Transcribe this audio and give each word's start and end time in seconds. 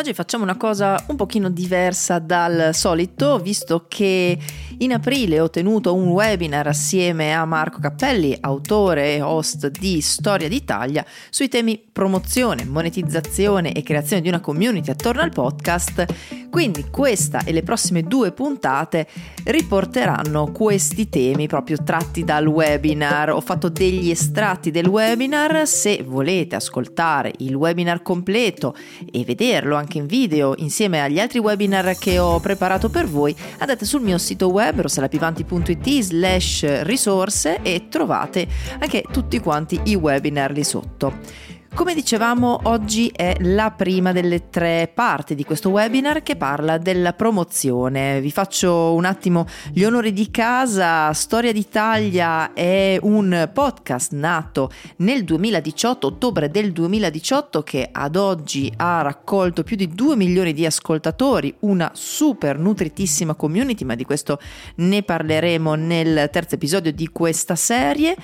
Oggi 0.00 0.14
facciamo 0.14 0.44
una 0.44 0.56
cosa 0.56 1.04
un 1.08 1.16
pochino 1.16 1.50
diversa 1.50 2.18
dal 2.18 2.70
solito, 2.72 3.38
visto 3.38 3.84
che 3.86 4.38
in 4.78 4.94
aprile 4.94 5.40
ho 5.40 5.50
tenuto 5.50 5.94
un 5.94 6.08
webinar 6.08 6.68
assieme 6.68 7.34
a 7.34 7.44
Marco 7.44 7.80
Cappelli, 7.80 8.34
autore 8.40 9.16
e 9.16 9.20
host 9.20 9.68
di 9.68 10.00
Storia 10.00 10.48
d'Italia, 10.48 11.04
sui 11.28 11.48
temi 11.48 11.78
promozione, 11.92 12.64
monetizzazione 12.64 13.74
e 13.74 13.82
creazione 13.82 14.22
di 14.22 14.28
una 14.28 14.40
community 14.40 14.90
attorno 14.90 15.20
al 15.20 15.32
podcast. 15.32 16.06
Quindi 16.50 16.86
questa 16.90 17.44
e 17.44 17.52
le 17.52 17.62
prossime 17.62 18.02
due 18.02 18.32
puntate 18.32 19.06
riporteranno 19.44 20.50
questi 20.50 21.08
temi 21.08 21.46
proprio 21.46 21.76
tratti 21.82 22.24
dal 22.24 22.46
webinar. 22.46 23.30
Ho 23.30 23.40
fatto 23.40 23.68
degli 23.68 24.10
estratti 24.10 24.72
del 24.72 24.86
webinar, 24.86 25.66
se 25.66 26.02
volete 26.04 26.56
ascoltare 26.56 27.32
il 27.38 27.54
webinar 27.54 28.02
completo 28.02 28.74
e 29.10 29.24
vederlo 29.24 29.76
anche 29.76 29.98
in 29.98 30.06
video 30.06 30.54
insieme 30.56 31.00
agli 31.00 31.20
altri 31.20 31.38
webinar 31.38 31.96
che 31.96 32.18
ho 32.18 32.40
preparato 32.40 32.88
per 32.88 33.06
voi, 33.06 33.34
andate 33.58 33.84
sul 33.84 34.02
mio 34.02 34.18
sito 34.18 34.50
web 34.50 34.80
rosalapivanti.it 34.80 36.00
slash 36.00 36.82
risorse 36.82 37.60
e 37.62 37.86
trovate 37.88 38.48
anche 38.80 39.04
tutti 39.10 39.38
quanti 39.38 39.80
i 39.84 39.94
webinar 39.94 40.50
lì 40.50 40.64
sotto. 40.64 41.58
Come 41.72 41.94
dicevamo, 41.94 42.62
oggi 42.64 43.10
è 43.14 43.36
la 43.40 43.70
prima 43.70 44.10
delle 44.12 44.50
tre 44.50 44.90
parti 44.92 45.36
di 45.36 45.44
questo 45.44 45.70
webinar 45.70 46.22
che 46.22 46.34
parla 46.34 46.78
della 46.78 47.12
promozione. 47.12 48.20
Vi 48.20 48.30
faccio 48.32 48.92
un 48.92 49.04
attimo 49.04 49.46
gli 49.72 49.84
onori 49.84 50.12
di 50.12 50.30
casa. 50.30 51.12
Storia 51.12 51.52
d'Italia 51.52 52.52
è 52.52 52.98
un 53.00 53.48
podcast 53.54 54.12
nato 54.12 54.70
nel 54.96 55.24
2018, 55.24 56.08
ottobre 56.08 56.50
del 56.50 56.72
2018, 56.72 57.62
che 57.62 57.88
ad 57.90 58.16
oggi 58.16 58.70
ha 58.76 59.00
raccolto 59.00 59.62
più 59.62 59.76
di 59.76 59.88
2 59.88 60.16
milioni 60.16 60.52
di 60.52 60.66
ascoltatori, 60.66 61.54
una 61.60 61.92
super 61.94 62.58
nutritissima 62.58 63.34
community, 63.34 63.84
ma 63.84 63.94
di 63.94 64.04
questo 64.04 64.38
ne 64.76 65.02
parleremo 65.02 65.74
nel 65.76 66.28
terzo 66.30 66.56
episodio 66.56 66.92
di 66.92 67.08
questa 67.08 67.54
serie 67.54 68.16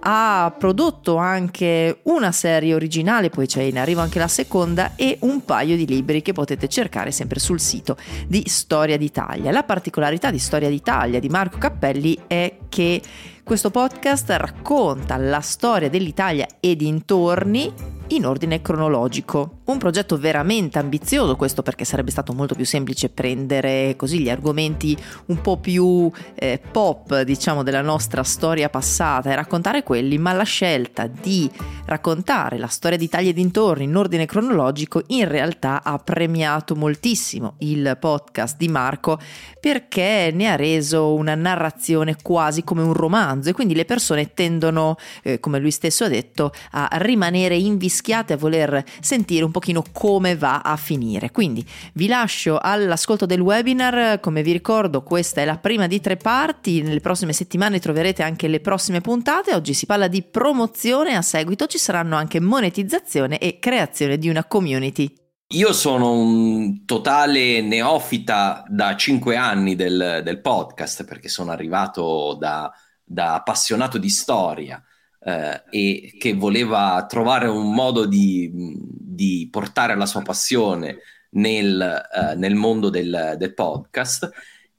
ha 0.00 0.54
prodotto 0.56 1.16
anche 1.16 2.00
una 2.04 2.32
serie 2.32 2.74
originale, 2.74 3.30
poi 3.30 3.46
c'è 3.46 3.62
in 3.62 3.78
arrivo 3.78 4.00
anche 4.00 4.18
la 4.18 4.28
seconda 4.28 4.94
e 4.96 5.18
un 5.20 5.44
paio 5.44 5.76
di 5.76 5.86
libri 5.86 6.22
che 6.22 6.32
potete 6.32 6.68
cercare 6.68 7.10
sempre 7.10 7.38
sul 7.38 7.60
sito 7.60 7.96
di 8.26 8.44
Storia 8.46 8.96
d'Italia. 8.96 9.50
La 9.50 9.62
particolarità 9.62 10.30
di 10.30 10.38
Storia 10.38 10.68
d'Italia 10.68 11.20
di 11.20 11.28
Marco 11.28 11.58
Cappelli 11.58 12.18
è 12.26 12.56
che 12.68 13.02
questo 13.42 13.70
podcast 13.70 14.30
racconta 14.30 15.16
la 15.16 15.40
storia 15.40 15.90
dell'Italia 15.90 16.46
e 16.60 16.76
dintorni 16.76 17.72
in 18.08 18.24
ordine 18.24 18.62
cronologico. 18.62 19.59
Un 19.70 19.78
progetto 19.78 20.18
veramente 20.18 20.80
ambizioso 20.80 21.36
questo 21.36 21.62
perché 21.62 21.84
sarebbe 21.84 22.10
stato 22.10 22.32
molto 22.32 22.56
più 22.56 22.66
semplice 22.66 23.08
prendere 23.08 23.94
così 23.96 24.18
gli 24.18 24.28
argomenti 24.28 24.98
un 25.26 25.40
po' 25.40 25.58
più 25.58 26.10
eh, 26.34 26.60
pop 26.72 27.20
diciamo 27.20 27.62
della 27.62 27.80
nostra 27.80 28.24
storia 28.24 28.68
passata 28.68 29.30
e 29.30 29.36
raccontare 29.36 29.84
quelli, 29.84 30.18
ma 30.18 30.32
la 30.32 30.42
scelta 30.42 31.06
di 31.06 31.48
raccontare 31.84 32.58
la 32.58 32.66
storia 32.66 32.98
d'Italia 32.98 33.30
e 33.30 33.32
dintorni 33.32 33.84
in 33.84 33.94
ordine 33.94 34.26
cronologico 34.26 35.04
in 35.08 35.28
realtà 35.28 35.84
ha 35.84 35.98
premiato 35.98 36.74
moltissimo 36.74 37.54
il 37.58 37.96
podcast 37.98 38.56
di 38.56 38.66
Marco 38.66 39.20
perché 39.60 40.32
ne 40.34 40.48
ha 40.48 40.56
reso 40.56 41.14
una 41.14 41.36
narrazione 41.36 42.16
quasi 42.20 42.64
come 42.64 42.82
un 42.82 42.92
romanzo 42.92 43.50
e 43.50 43.52
quindi 43.52 43.74
le 43.74 43.84
persone 43.84 44.34
tendono, 44.34 44.96
eh, 45.22 45.38
come 45.38 45.60
lui 45.60 45.70
stesso 45.70 46.04
ha 46.04 46.08
detto, 46.08 46.50
a 46.72 46.88
rimanere 46.92 47.54
invischiate, 47.54 48.32
a 48.32 48.36
voler 48.36 48.82
sentire 49.00 49.44
un 49.44 49.52
pochino 49.60 49.84
come 49.92 50.34
va 50.36 50.62
a 50.62 50.76
finire. 50.76 51.30
Quindi 51.30 51.64
vi 51.92 52.08
lascio 52.08 52.58
all'ascolto 52.58 53.26
del 53.26 53.40
webinar, 53.40 54.18
come 54.18 54.42
vi 54.42 54.52
ricordo 54.52 55.02
questa 55.02 55.42
è 55.42 55.44
la 55.44 55.58
prima 55.58 55.86
di 55.86 56.00
tre 56.00 56.16
parti, 56.16 56.80
nelle 56.80 57.00
prossime 57.00 57.34
settimane 57.34 57.78
troverete 57.78 58.22
anche 58.22 58.48
le 58.48 58.60
prossime 58.60 59.02
puntate, 59.02 59.54
oggi 59.54 59.74
si 59.74 59.84
parla 59.84 60.08
di 60.08 60.22
promozione, 60.22 61.14
a 61.14 61.22
seguito 61.22 61.66
ci 61.66 61.76
saranno 61.76 62.16
anche 62.16 62.40
monetizzazione 62.40 63.36
e 63.38 63.58
creazione 63.58 64.16
di 64.16 64.30
una 64.30 64.44
community. 64.44 65.14
Io 65.52 65.72
sono 65.72 66.12
un 66.12 66.86
totale 66.86 67.60
neofita 67.60 68.64
da 68.68 68.96
cinque 68.96 69.36
anni 69.36 69.74
del, 69.74 70.22
del 70.24 70.40
podcast 70.40 71.04
perché 71.04 71.28
sono 71.28 71.50
arrivato 71.50 72.36
da, 72.38 72.72
da 73.04 73.34
appassionato 73.34 73.98
di 73.98 74.08
storia 74.08 74.82
eh, 75.20 75.62
e 75.70 76.14
che 76.18 76.34
voleva 76.34 77.04
trovare 77.08 77.46
un 77.46 77.72
modo 77.72 78.06
di, 78.06 78.50
di 78.52 79.48
portare 79.50 79.96
la 79.96 80.06
sua 80.06 80.22
passione 80.22 80.98
nel, 81.30 81.80
eh, 81.80 82.34
nel 82.36 82.54
mondo 82.54 82.88
del, 82.88 83.34
del, 83.36 83.54
podcast 83.54 84.30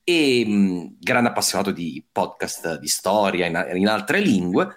e 0.03 0.46
mh, 0.46 0.97
grande 1.00 1.29
appassionato 1.29 1.72
di 1.72 2.03
podcast 2.12 2.79
di 2.79 2.88
storia 2.88 3.46
in, 3.46 3.78
in 3.78 3.88
altre 3.88 4.19
lingue 4.19 4.75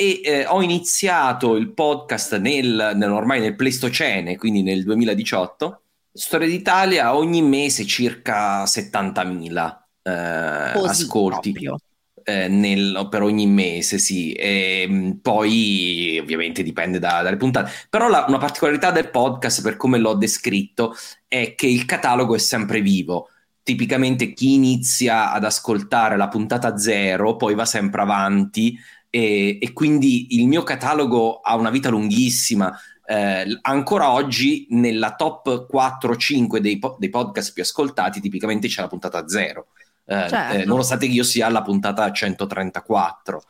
e 0.00 0.20
eh, 0.24 0.46
ho 0.46 0.62
iniziato 0.62 1.56
il 1.56 1.74
podcast 1.74 2.38
nel, 2.38 2.92
nel, 2.94 3.10
ormai 3.10 3.38
nel 3.38 3.54
Pleistocene, 3.54 4.38
quindi 4.38 4.62
nel 4.62 4.82
2018. 4.82 5.82
Storia 6.12 6.48
d'Italia 6.48 7.14
ogni 7.14 7.42
mese 7.42 7.84
circa 7.84 8.64
70.000 8.64 9.78
eh, 10.02 10.10
ascolti. 10.10 11.54
Eh, 12.30 12.48
nel, 12.48 13.08
per 13.10 13.22
ogni 13.22 13.46
mese, 13.46 13.98
sì. 13.98 14.32
E, 14.32 14.86
mm, 14.88 15.10
poi 15.22 16.18
ovviamente 16.20 16.62
dipende 16.62 16.98
da, 17.00 17.22
dalle 17.22 17.36
puntate. 17.36 17.70
Però 17.88 18.08
la, 18.08 18.24
una 18.28 18.38
particolarità 18.38 18.92
del 18.92 19.10
podcast, 19.10 19.62
per 19.62 19.76
come 19.76 19.98
l'ho 19.98 20.14
descritto, 20.14 20.94
è 21.26 21.54
che 21.56 21.66
il 21.66 21.84
catalogo 21.86 22.34
è 22.36 22.38
sempre 22.38 22.80
vivo. 22.82 23.28
Tipicamente 23.62 24.32
chi 24.32 24.54
inizia 24.54 25.32
ad 25.32 25.44
ascoltare 25.44 26.16
la 26.16 26.28
puntata 26.28 26.76
zero, 26.76 27.36
poi 27.36 27.54
va 27.54 27.64
sempre 27.64 28.02
avanti 28.02 28.78
e, 29.10 29.58
e 29.60 29.72
quindi 29.72 30.36
il 30.36 30.46
mio 30.46 30.62
catalogo 30.62 31.40
ha 31.40 31.56
una 31.56 31.70
vita 31.70 31.88
lunghissima. 31.90 32.72
Eh, 33.04 33.58
ancora 33.62 34.12
oggi 34.12 34.66
nella 34.70 35.16
top 35.16 35.66
4-5 35.68 36.58
dei, 36.58 36.78
po- 36.78 36.96
dei, 36.98 37.10
podcast 37.10 37.52
più 37.52 37.62
ascoltati 37.62 38.20
tipicamente 38.20 38.68
c'è 38.68 38.82
la 38.82 38.86
puntata 38.86 39.26
0 39.26 39.66
eh, 40.10 40.28
certo. 40.28 40.56
eh, 40.56 40.64
nonostante 40.64 41.06
io 41.06 41.22
sia 41.22 41.46
alla 41.46 41.62
puntata 41.62 42.10
134 42.10 43.42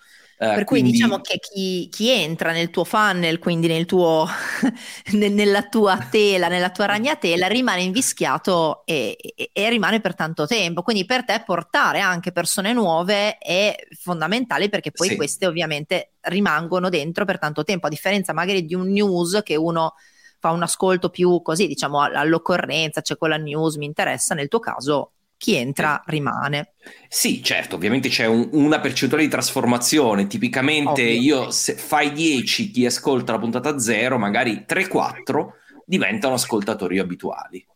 eh, 0.42 0.54
per 0.54 0.64
quindi... 0.64 0.88
cui 0.88 0.98
diciamo 0.98 1.20
che 1.20 1.38
chi, 1.38 1.88
chi, 1.90 2.08
entra 2.08 2.52
nel 2.52 2.70
tuo 2.70 2.84
funnel, 2.84 3.38
quindi 3.38 3.66
nel 3.66 3.84
tuo, 3.84 4.26
nella 5.12 5.68
tua 5.68 5.98
tela, 6.10 6.48
nella 6.48 6.70
tua 6.70 6.86
ragnatela, 6.86 7.46
rimane 7.46 7.82
invischiato 7.82 8.82
e, 8.86 9.18
e, 9.18 9.50
e, 9.52 9.68
rimane 9.68 10.00
per 10.00 10.14
tanto 10.14 10.46
tempo. 10.46 10.80
Quindi 10.80 11.04
per 11.04 11.26
te 11.26 11.42
portare 11.44 12.00
anche 12.00 12.32
persone 12.32 12.72
nuove 12.72 13.36
è 13.36 13.76
fondamentale 13.98 14.70
perché 14.70 14.92
poi 14.92 15.08
sì. 15.08 15.16
queste 15.16 15.46
ovviamente 15.46 16.12
rimangono 16.20 16.88
dentro 16.88 17.26
per 17.26 17.38
tanto 17.38 17.62
tempo, 17.62 17.86
a 17.86 17.90
differenza 17.90 18.32
magari 18.32 18.64
di 18.64 18.74
un 18.74 18.88
news 18.88 19.40
che 19.44 19.56
uno 19.56 19.92
fa 20.38 20.52
un 20.52 20.62
ascolto 20.62 21.10
più 21.10 21.42
così, 21.42 21.66
diciamo 21.66 22.00
all'occorrenza, 22.00 23.02
c'è 23.02 23.18
quella 23.18 23.36
news, 23.36 23.76
mi 23.76 23.84
interessa, 23.84 24.34
nel 24.34 24.48
tuo 24.48 24.58
caso 24.58 25.12
chi 25.40 25.54
entra 25.54 26.02
rimane. 26.04 26.74
Sì, 27.08 27.42
certo, 27.42 27.76
ovviamente 27.76 28.10
c'è 28.10 28.26
un, 28.26 28.50
una 28.52 28.78
percentuale 28.78 29.24
di 29.24 29.30
trasformazione. 29.30 30.26
Tipicamente 30.26 31.00
Ovvio. 31.00 31.44
io 31.44 31.50
se 31.50 31.76
fai 31.76 32.12
10 32.12 32.70
chi 32.70 32.84
ascolta 32.84 33.32
la 33.32 33.38
puntata 33.38 33.78
0, 33.78 34.18
magari 34.18 34.66
3-4 34.68 35.46
diventano 35.86 36.34
ascoltatori 36.34 36.98
abituali. 36.98 37.66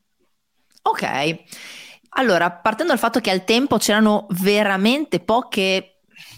Ok. 0.83 1.39
Allora, 2.17 2.53
partendo 2.53 2.93
dal 2.93 3.01
fatto 3.01 3.21
che 3.21 3.31
al 3.31 3.45
tempo 3.45 3.79
c'erano 3.79 4.27
veramente 4.29 5.21
poche 5.21 5.94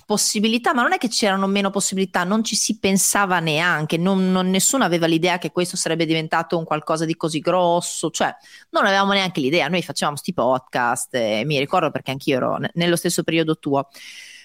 possibilità, 0.06 0.72
ma 0.72 0.82
non 0.82 0.92
è 0.92 0.98
che 0.98 1.08
c'erano 1.08 1.48
meno 1.48 1.70
possibilità, 1.70 2.22
non 2.22 2.44
ci 2.44 2.54
si 2.54 2.78
pensava 2.78 3.40
neanche, 3.40 3.98
non, 3.98 4.30
non, 4.30 4.48
nessuno 4.48 4.84
aveva 4.84 5.06
l'idea 5.06 5.36
che 5.38 5.50
questo 5.50 5.76
sarebbe 5.76 6.06
diventato 6.06 6.56
un 6.56 6.64
qualcosa 6.64 7.04
di 7.04 7.16
così 7.16 7.40
grosso, 7.40 8.10
cioè 8.10 8.34
non 8.70 8.86
avevamo 8.86 9.12
neanche 9.12 9.40
l'idea, 9.40 9.66
noi 9.66 9.82
facevamo 9.82 10.16
sti 10.16 10.32
podcast, 10.32 11.14
e 11.14 11.42
mi 11.44 11.58
ricordo 11.58 11.90
perché 11.90 12.12
anch'io 12.12 12.36
ero 12.36 12.56
n- 12.56 12.70
nello 12.74 12.96
stesso 12.96 13.24
periodo 13.24 13.58
tuo. 13.58 13.88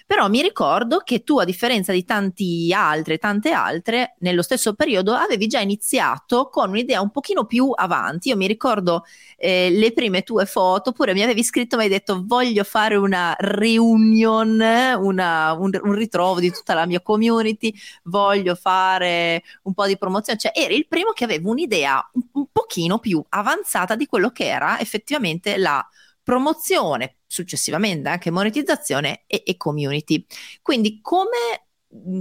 Però 0.06 0.28
mi 0.28 0.42
ricordo 0.42 0.98
che 0.98 1.22
tu, 1.22 1.38
a 1.38 1.44
differenza 1.44 1.92
di 1.92 2.04
tanti 2.04 2.72
altri, 2.72 3.18
tante 3.18 3.50
altre, 3.50 4.16
nello 4.20 4.42
stesso 4.42 4.74
periodo 4.74 5.12
avevi 5.12 5.46
già 5.46 5.60
iniziato 5.60 6.48
con 6.48 6.70
un'idea 6.70 7.00
un 7.00 7.10
pochino 7.10 7.44
più 7.44 7.70
avanti. 7.74 8.28
Io 8.28 8.36
mi 8.36 8.46
ricordo 8.46 9.04
eh, 9.36 9.70
le 9.70 9.92
prime 9.92 10.22
tue 10.22 10.46
foto, 10.46 10.90
oppure 10.90 11.12
mi 11.12 11.22
avevi 11.22 11.42
scritto, 11.42 11.76
mi 11.76 11.84
hai 11.84 11.88
detto 11.88 12.22
voglio 12.24 12.64
fare 12.64 12.96
una 12.96 13.34
reunion, 13.38 14.60
una, 14.98 15.52
un, 15.54 15.78
un, 15.82 15.92
ritrovo 15.94 16.40
di 16.40 16.50
tutta 16.50 16.74
la 16.74 16.86
mia 16.86 17.00
community, 17.00 17.74
voglio 18.04 18.54
fare 18.54 19.42
un 19.62 19.74
po' 19.74 19.86
di 19.86 19.96
promozione. 19.96 20.38
Cioè 20.38 20.52
eri 20.54 20.76
il 20.76 20.86
primo 20.86 21.12
che 21.12 21.24
aveva 21.24 21.48
un'idea 21.48 22.10
un, 22.12 22.22
un 22.32 22.46
pochino 22.50 22.98
più 22.98 23.22
avanzata 23.28 23.96
di 23.96 24.06
quello 24.06 24.30
che 24.30 24.46
era 24.46 24.78
effettivamente 24.78 25.56
la 25.56 25.86
promozione, 26.22 27.16
successivamente 27.26 28.08
anche 28.08 28.30
monetizzazione 28.30 29.24
e, 29.26 29.42
e 29.44 29.56
community. 29.56 30.24
Quindi 30.60 31.00
come 31.00 31.66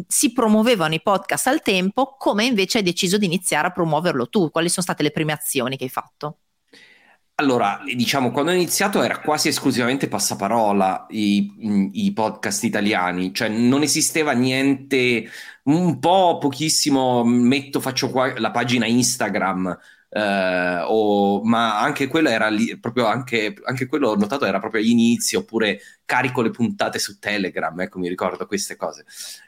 si 0.07 0.33
promuovevano 0.33 0.93
i 0.93 1.01
podcast 1.01 1.47
al 1.47 1.61
tempo, 1.61 2.15
come 2.17 2.45
invece 2.45 2.79
hai 2.79 2.83
deciso 2.83 3.17
di 3.17 3.25
iniziare 3.25 3.67
a 3.67 3.71
promuoverlo 3.71 4.27
tu? 4.27 4.49
Quali 4.51 4.69
sono 4.69 4.83
state 4.83 5.03
le 5.03 5.11
prime 5.11 5.31
azioni 5.31 5.77
che 5.77 5.85
hai 5.85 5.89
fatto? 5.89 6.37
Allora, 7.35 7.81
diciamo, 7.83 8.29
quando 8.29 8.51
ho 8.51 8.53
iniziato 8.53 9.01
era 9.01 9.19
quasi 9.19 9.47
esclusivamente 9.47 10.07
passaparola 10.07 11.07
i, 11.09 11.89
i 11.93 12.13
podcast 12.13 12.63
italiani, 12.65 13.33
cioè 13.33 13.47
non 13.49 13.81
esisteva 13.81 14.33
niente, 14.33 15.27
un 15.63 15.97
po' 15.97 16.37
pochissimo, 16.37 17.23
metto, 17.23 17.79
faccio 17.79 18.11
qua 18.11 18.37
la 18.39 18.51
pagina 18.51 18.85
Instagram, 18.85 19.75
eh, 20.13 20.83
o, 20.87 21.41
ma 21.43 21.79
anche 21.79 22.07
quello 22.07 22.27
era 22.29 22.49
lì, 22.49 22.77
proprio 22.77 23.05
anche, 23.05 23.53
anche 23.63 23.85
quello 23.85 24.09
ho 24.09 24.15
notato 24.15 24.45
era 24.45 24.59
proprio 24.59 24.81
all'inizio, 24.81 25.39
oppure 25.39 25.79
carico 26.03 26.41
le 26.41 26.51
puntate 26.51 26.99
su 26.99 27.17
Telegram, 27.17 27.79
ecco 27.79 27.97
mi 27.97 28.09
ricordo 28.09 28.45
queste 28.45 28.75
cose. 28.75 29.05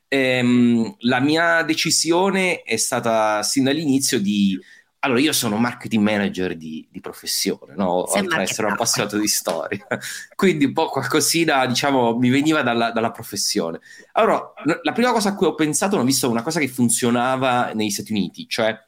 Ehm, 0.08 0.96
la 1.00 1.20
mia 1.20 1.64
decisione 1.64 2.62
è 2.62 2.78
stata 2.78 3.44
sin 3.44 3.66
dall'inizio 3.66 4.20
di 4.20 4.58
allora, 5.00 5.20
io 5.20 5.34
sono 5.34 5.58
marketing 5.58 6.02
manager 6.02 6.56
di, 6.56 6.88
di 6.90 7.02
professione, 7.02 7.74
no? 7.76 8.10
oltre 8.10 8.36
ad 8.36 8.42
essere 8.42 8.68
un 8.68 8.74
appassionato 8.74 9.18
di 9.18 9.28
storia, 9.28 9.86
quindi 10.34 10.64
un 10.64 10.72
po' 10.72 10.88
qualcosina, 10.88 11.66
diciamo, 11.66 12.18
mi 12.18 12.30
veniva 12.30 12.62
dalla, 12.62 12.90
dalla, 12.92 13.12
professione. 13.12 13.82
Allora, 14.14 14.54
la 14.82 14.92
prima 14.94 15.12
cosa 15.12 15.30
a 15.30 15.36
cui 15.36 15.48
ho 15.48 15.56
pensato, 15.56 15.98
ho 15.98 16.04
visto 16.04 16.30
una 16.30 16.42
cosa 16.42 16.62
che 16.62 16.70
funzionava 16.70 17.74
negli 17.74 17.90
Stati 17.90 18.14
Uniti, 18.14 18.48
cioè 18.48 18.80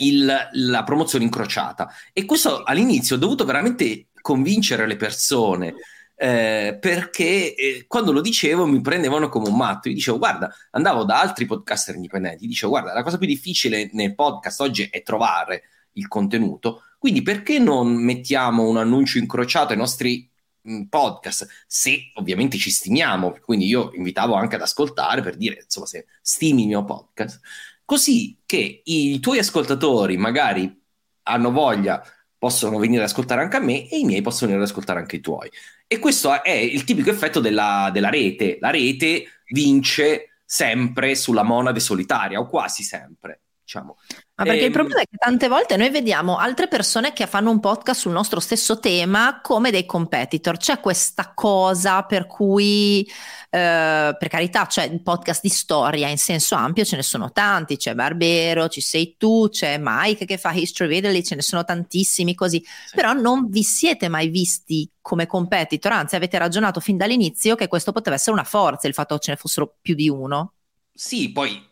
il, 0.00 0.48
la 0.52 0.84
promozione 0.84 1.24
incrociata. 1.24 1.90
E 2.12 2.24
questo 2.24 2.62
all'inizio 2.62 3.16
ho 3.16 3.18
dovuto 3.18 3.44
veramente 3.44 4.08
convincere 4.20 4.86
le 4.86 4.96
persone 4.96 5.74
eh, 6.22 6.76
perché 6.78 7.54
eh, 7.54 7.84
quando 7.88 8.12
lo 8.12 8.20
dicevo 8.20 8.66
mi 8.66 8.82
prendevano 8.82 9.30
come 9.30 9.48
un 9.48 9.56
matto. 9.56 9.88
Io 9.88 9.94
dicevo, 9.94 10.18
guarda, 10.18 10.54
andavo 10.72 11.04
da 11.04 11.18
altri 11.18 11.46
podcaster 11.46 11.94
indipendenti, 11.94 12.46
dicevo, 12.46 12.72
guarda, 12.72 12.92
la 12.92 13.02
cosa 13.02 13.16
più 13.16 13.26
difficile 13.26 13.88
nel 13.94 14.14
podcast 14.14 14.60
oggi 14.60 14.86
è 14.90 15.02
trovare 15.02 15.62
il 15.92 16.08
contenuto, 16.08 16.82
quindi 16.98 17.22
perché 17.22 17.58
non 17.58 17.94
mettiamo 17.94 18.68
un 18.68 18.76
annuncio 18.76 19.16
incrociato 19.16 19.72
ai 19.72 19.78
nostri 19.78 20.30
mh, 20.60 20.82
podcast, 20.90 21.48
se 21.66 22.12
ovviamente 22.16 22.58
ci 22.58 22.70
stimiamo, 22.70 23.38
quindi 23.42 23.66
io 23.66 23.90
invitavo 23.94 24.34
anche 24.34 24.56
ad 24.56 24.62
ascoltare 24.62 25.22
per 25.22 25.36
dire, 25.36 25.62
insomma, 25.64 25.86
se 25.86 26.04
stimi 26.20 26.62
il 26.62 26.68
mio 26.68 26.84
podcast, 26.84 27.40
così 27.90 28.40
che 28.46 28.82
i 28.84 29.18
tuoi 29.18 29.40
ascoltatori 29.40 30.16
magari 30.16 30.80
hanno 31.24 31.50
voglia 31.50 32.00
possono 32.38 32.78
venire 32.78 33.02
ad 33.02 33.08
ascoltare 33.08 33.42
anche 33.42 33.56
a 33.56 33.60
me 33.60 33.88
e 33.88 33.98
i 33.98 34.04
miei 34.04 34.22
possono 34.22 34.46
venire 34.46 34.62
ad 34.62 34.70
ascoltare 34.70 35.00
anche 35.00 35.16
i 35.16 35.20
tuoi. 35.20 35.50
E 35.88 35.98
questo 35.98 36.44
è 36.44 36.52
il 36.52 36.84
tipico 36.84 37.10
effetto 37.10 37.40
della, 37.40 37.90
della 37.92 38.08
rete. 38.08 38.58
La 38.60 38.70
rete 38.70 39.24
vince 39.48 40.36
sempre 40.44 41.16
sulla 41.16 41.42
monade 41.42 41.80
solitaria, 41.80 42.38
o 42.38 42.46
quasi 42.46 42.84
sempre. 42.84 43.40
Diciamo. 43.60 43.96
Ma 44.40 44.46
perché 44.46 44.60
e... 44.60 44.66
il 44.68 44.72
ehm, 44.72 44.72
problema 44.72 45.00
è 45.02 45.04
che 45.04 45.18
tante 45.18 45.48
volte 45.48 45.76
noi 45.76 45.90
vediamo 45.90 46.38
altre 46.38 46.66
persone 46.66 47.12
che 47.12 47.26
fanno 47.26 47.50
un 47.50 47.60
podcast 47.60 48.00
sul 48.00 48.12
nostro 48.12 48.40
stesso 48.40 48.78
tema 48.78 49.40
come 49.42 49.70
dei 49.70 49.84
competitor. 49.84 50.56
C'è 50.56 50.80
questa 50.80 51.32
cosa 51.34 52.02
per 52.04 52.26
cui, 52.26 53.06
eh, 53.50 54.16
per 54.18 54.28
carità, 54.28 54.64
c'è 54.64 54.84
il 54.84 55.02
podcast 55.02 55.42
di 55.42 55.50
storia 55.50 56.08
in 56.08 56.16
senso 56.16 56.54
ampio, 56.54 56.84
ce 56.84 56.96
ne 56.96 57.02
sono 57.02 57.32
tanti. 57.32 57.76
C'è 57.76 57.94
Barbero, 57.94 58.68
ci 58.68 58.80
sei 58.80 59.16
tu, 59.18 59.48
c'è 59.50 59.76
Mike 59.78 60.24
che 60.24 60.38
fa 60.38 60.52
History 60.52 60.90
of 60.90 60.96
Italy, 60.96 61.22
ce 61.22 61.34
ne 61.34 61.42
sono 61.42 61.62
tantissimi 61.62 62.34
così. 62.34 62.64
Sì. 62.64 62.96
Però 62.96 63.12
non 63.12 63.50
vi 63.50 63.62
siete 63.62 64.08
mai 64.08 64.28
visti 64.28 64.90
come 65.02 65.26
competitor, 65.26 65.92
anzi 65.92 66.16
avete 66.16 66.38
ragionato 66.38 66.80
fin 66.80 66.96
dall'inizio 66.96 67.56
che 67.56 67.68
questo 67.68 67.92
poteva 67.92 68.16
essere 68.16 68.32
una 68.32 68.44
forza, 68.44 68.88
il 68.88 68.94
fatto 68.94 69.16
che 69.16 69.20
ce 69.20 69.30
ne 69.32 69.36
fossero 69.36 69.76
più 69.82 69.94
di 69.94 70.08
uno. 70.08 70.54
Sì, 70.94 71.30
poi 71.30 71.68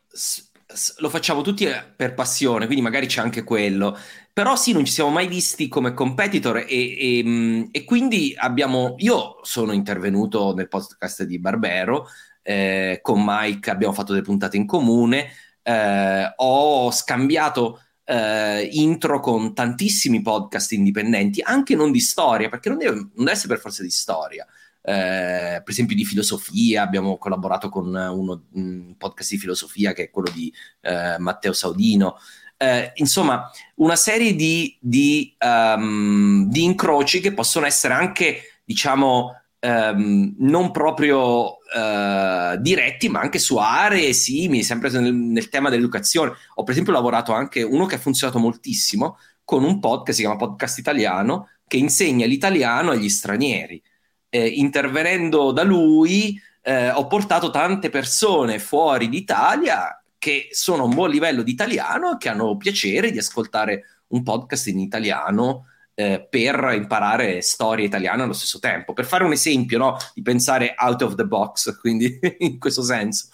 lo 0.98 1.08
facciamo 1.08 1.42
tutti 1.42 1.64
eh, 1.64 1.82
per 1.96 2.14
passione, 2.14 2.66
quindi 2.66 2.82
magari 2.82 3.06
c'è 3.06 3.20
anche 3.20 3.42
quello. 3.44 3.96
Però 4.32 4.54
sì, 4.56 4.72
non 4.72 4.84
ci 4.84 4.92
siamo 4.92 5.10
mai 5.10 5.26
visti 5.26 5.68
come 5.68 5.94
competitor 5.94 6.58
e, 6.58 6.66
e, 6.68 7.22
mm, 7.24 7.62
e 7.70 7.84
quindi 7.84 8.34
abbiamo... 8.36 8.94
Io 8.98 9.38
sono 9.42 9.72
intervenuto 9.72 10.54
nel 10.54 10.68
podcast 10.68 11.22
di 11.24 11.38
Barbero, 11.38 12.08
eh, 12.42 13.00
con 13.02 13.22
Mike 13.24 13.70
abbiamo 13.70 13.92
fatto 13.94 14.12
delle 14.12 14.24
puntate 14.24 14.56
in 14.56 14.66
comune, 14.66 15.30
eh, 15.62 16.32
ho 16.36 16.90
scambiato 16.90 17.82
eh, 18.04 18.68
intro 18.72 19.20
con 19.20 19.54
tantissimi 19.54 20.22
podcast 20.22 20.72
indipendenti, 20.72 21.40
anche 21.42 21.74
non 21.74 21.90
di 21.90 22.00
storia, 22.00 22.48
perché 22.48 22.68
non 22.68 22.78
deve, 22.78 22.94
non 22.94 23.10
deve 23.14 23.32
essere 23.32 23.48
per 23.48 23.60
forza 23.60 23.82
di 23.82 23.90
storia 23.90 24.46
per 24.88 25.64
esempio 25.66 25.94
di 25.94 26.04
filosofia, 26.04 26.82
abbiamo 26.82 27.18
collaborato 27.18 27.68
con 27.68 27.94
uno, 27.94 28.44
un 28.52 28.94
podcast 28.96 29.30
di 29.32 29.38
filosofia 29.38 29.92
che 29.92 30.04
è 30.04 30.10
quello 30.10 30.30
di 30.30 30.52
eh, 30.80 31.16
Matteo 31.18 31.52
Saudino. 31.52 32.16
Eh, 32.56 32.92
insomma, 32.94 33.50
una 33.76 33.96
serie 33.96 34.34
di, 34.34 34.76
di, 34.80 35.36
um, 35.38 36.48
di, 36.48 36.64
incroci 36.64 37.20
che 37.20 37.34
possono 37.34 37.66
essere 37.66 37.92
anche, 37.92 38.60
diciamo, 38.64 39.34
um, 39.60 40.34
non 40.38 40.70
proprio 40.70 41.56
uh, 41.56 42.56
diretti, 42.58 43.10
ma 43.10 43.20
anche 43.20 43.38
su 43.38 43.58
aree 43.58 44.12
simili, 44.14 44.62
sempre 44.62 44.90
nel, 44.90 45.14
nel, 45.14 45.50
tema 45.50 45.68
dell'educazione. 45.68 46.32
Ho, 46.54 46.62
per 46.62 46.72
esempio, 46.72 46.94
lavorato 46.94 47.32
anche 47.32 47.62
uno 47.62 47.84
che 47.84 47.96
ha 47.96 47.98
funzionato 47.98 48.38
moltissimo 48.38 49.18
con 49.44 49.64
un 49.64 49.78
podcast 49.80 50.06
che 50.06 50.12
si 50.14 50.20
chiama 50.22 50.36
Podcast 50.36 50.78
Italiano, 50.78 51.50
che 51.66 51.76
insegna 51.76 52.26
l'italiano 52.26 52.90
agli 52.90 53.08
stranieri 53.08 53.80
eh, 54.30 54.46
intervenendo 54.46 55.52
da 55.52 55.62
lui 55.62 56.40
eh, 56.62 56.90
ho 56.90 57.06
portato 57.06 57.50
tante 57.50 57.88
persone 57.88 58.58
fuori 58.58 59.08
d'Italia 59.08 60.02
che 60.18 60.48
sono 60.50 60.82
a 60.82 60.86
un 60.86 60.94
buon 60.94 61.10
livello 61.10 61.42
di 61.42 61.52
italiano 61.52 62.12
e 62.12 62.16
che 62.18 62.28
hanno 62.28 62.56
piacere 62.56 63.10
di 63.10 63.18
ascoltare 63.18 64.02
un 64.08 64.22
podcast 64.22 64.66
in 64.66 64.80
italiano 64.80 65.66
eh, 65.94 66.26
per 66.28 66.72
imparare 66.74 67.40
storia 67.40 67.84
italiana 67.84 68.24
allo 68.24 68.32
stesso 68.32 68.58
tempo. 68.58 68.92
Per 68.92 69.04
fare 69.04 69.24
un 69.24 69.32
esempio, 69.32 69.78
no? 69.78 69.96
di 70.14 70.22
pensare 70.22 70.74
out 70.78 71.02
of 71.02 71.14
the 71.14 71.24
box, 71.24 71.78
quindi 71.80 72.18
in 72.38 72.58
questo 72.58 72.82
senso. 72.82 73.28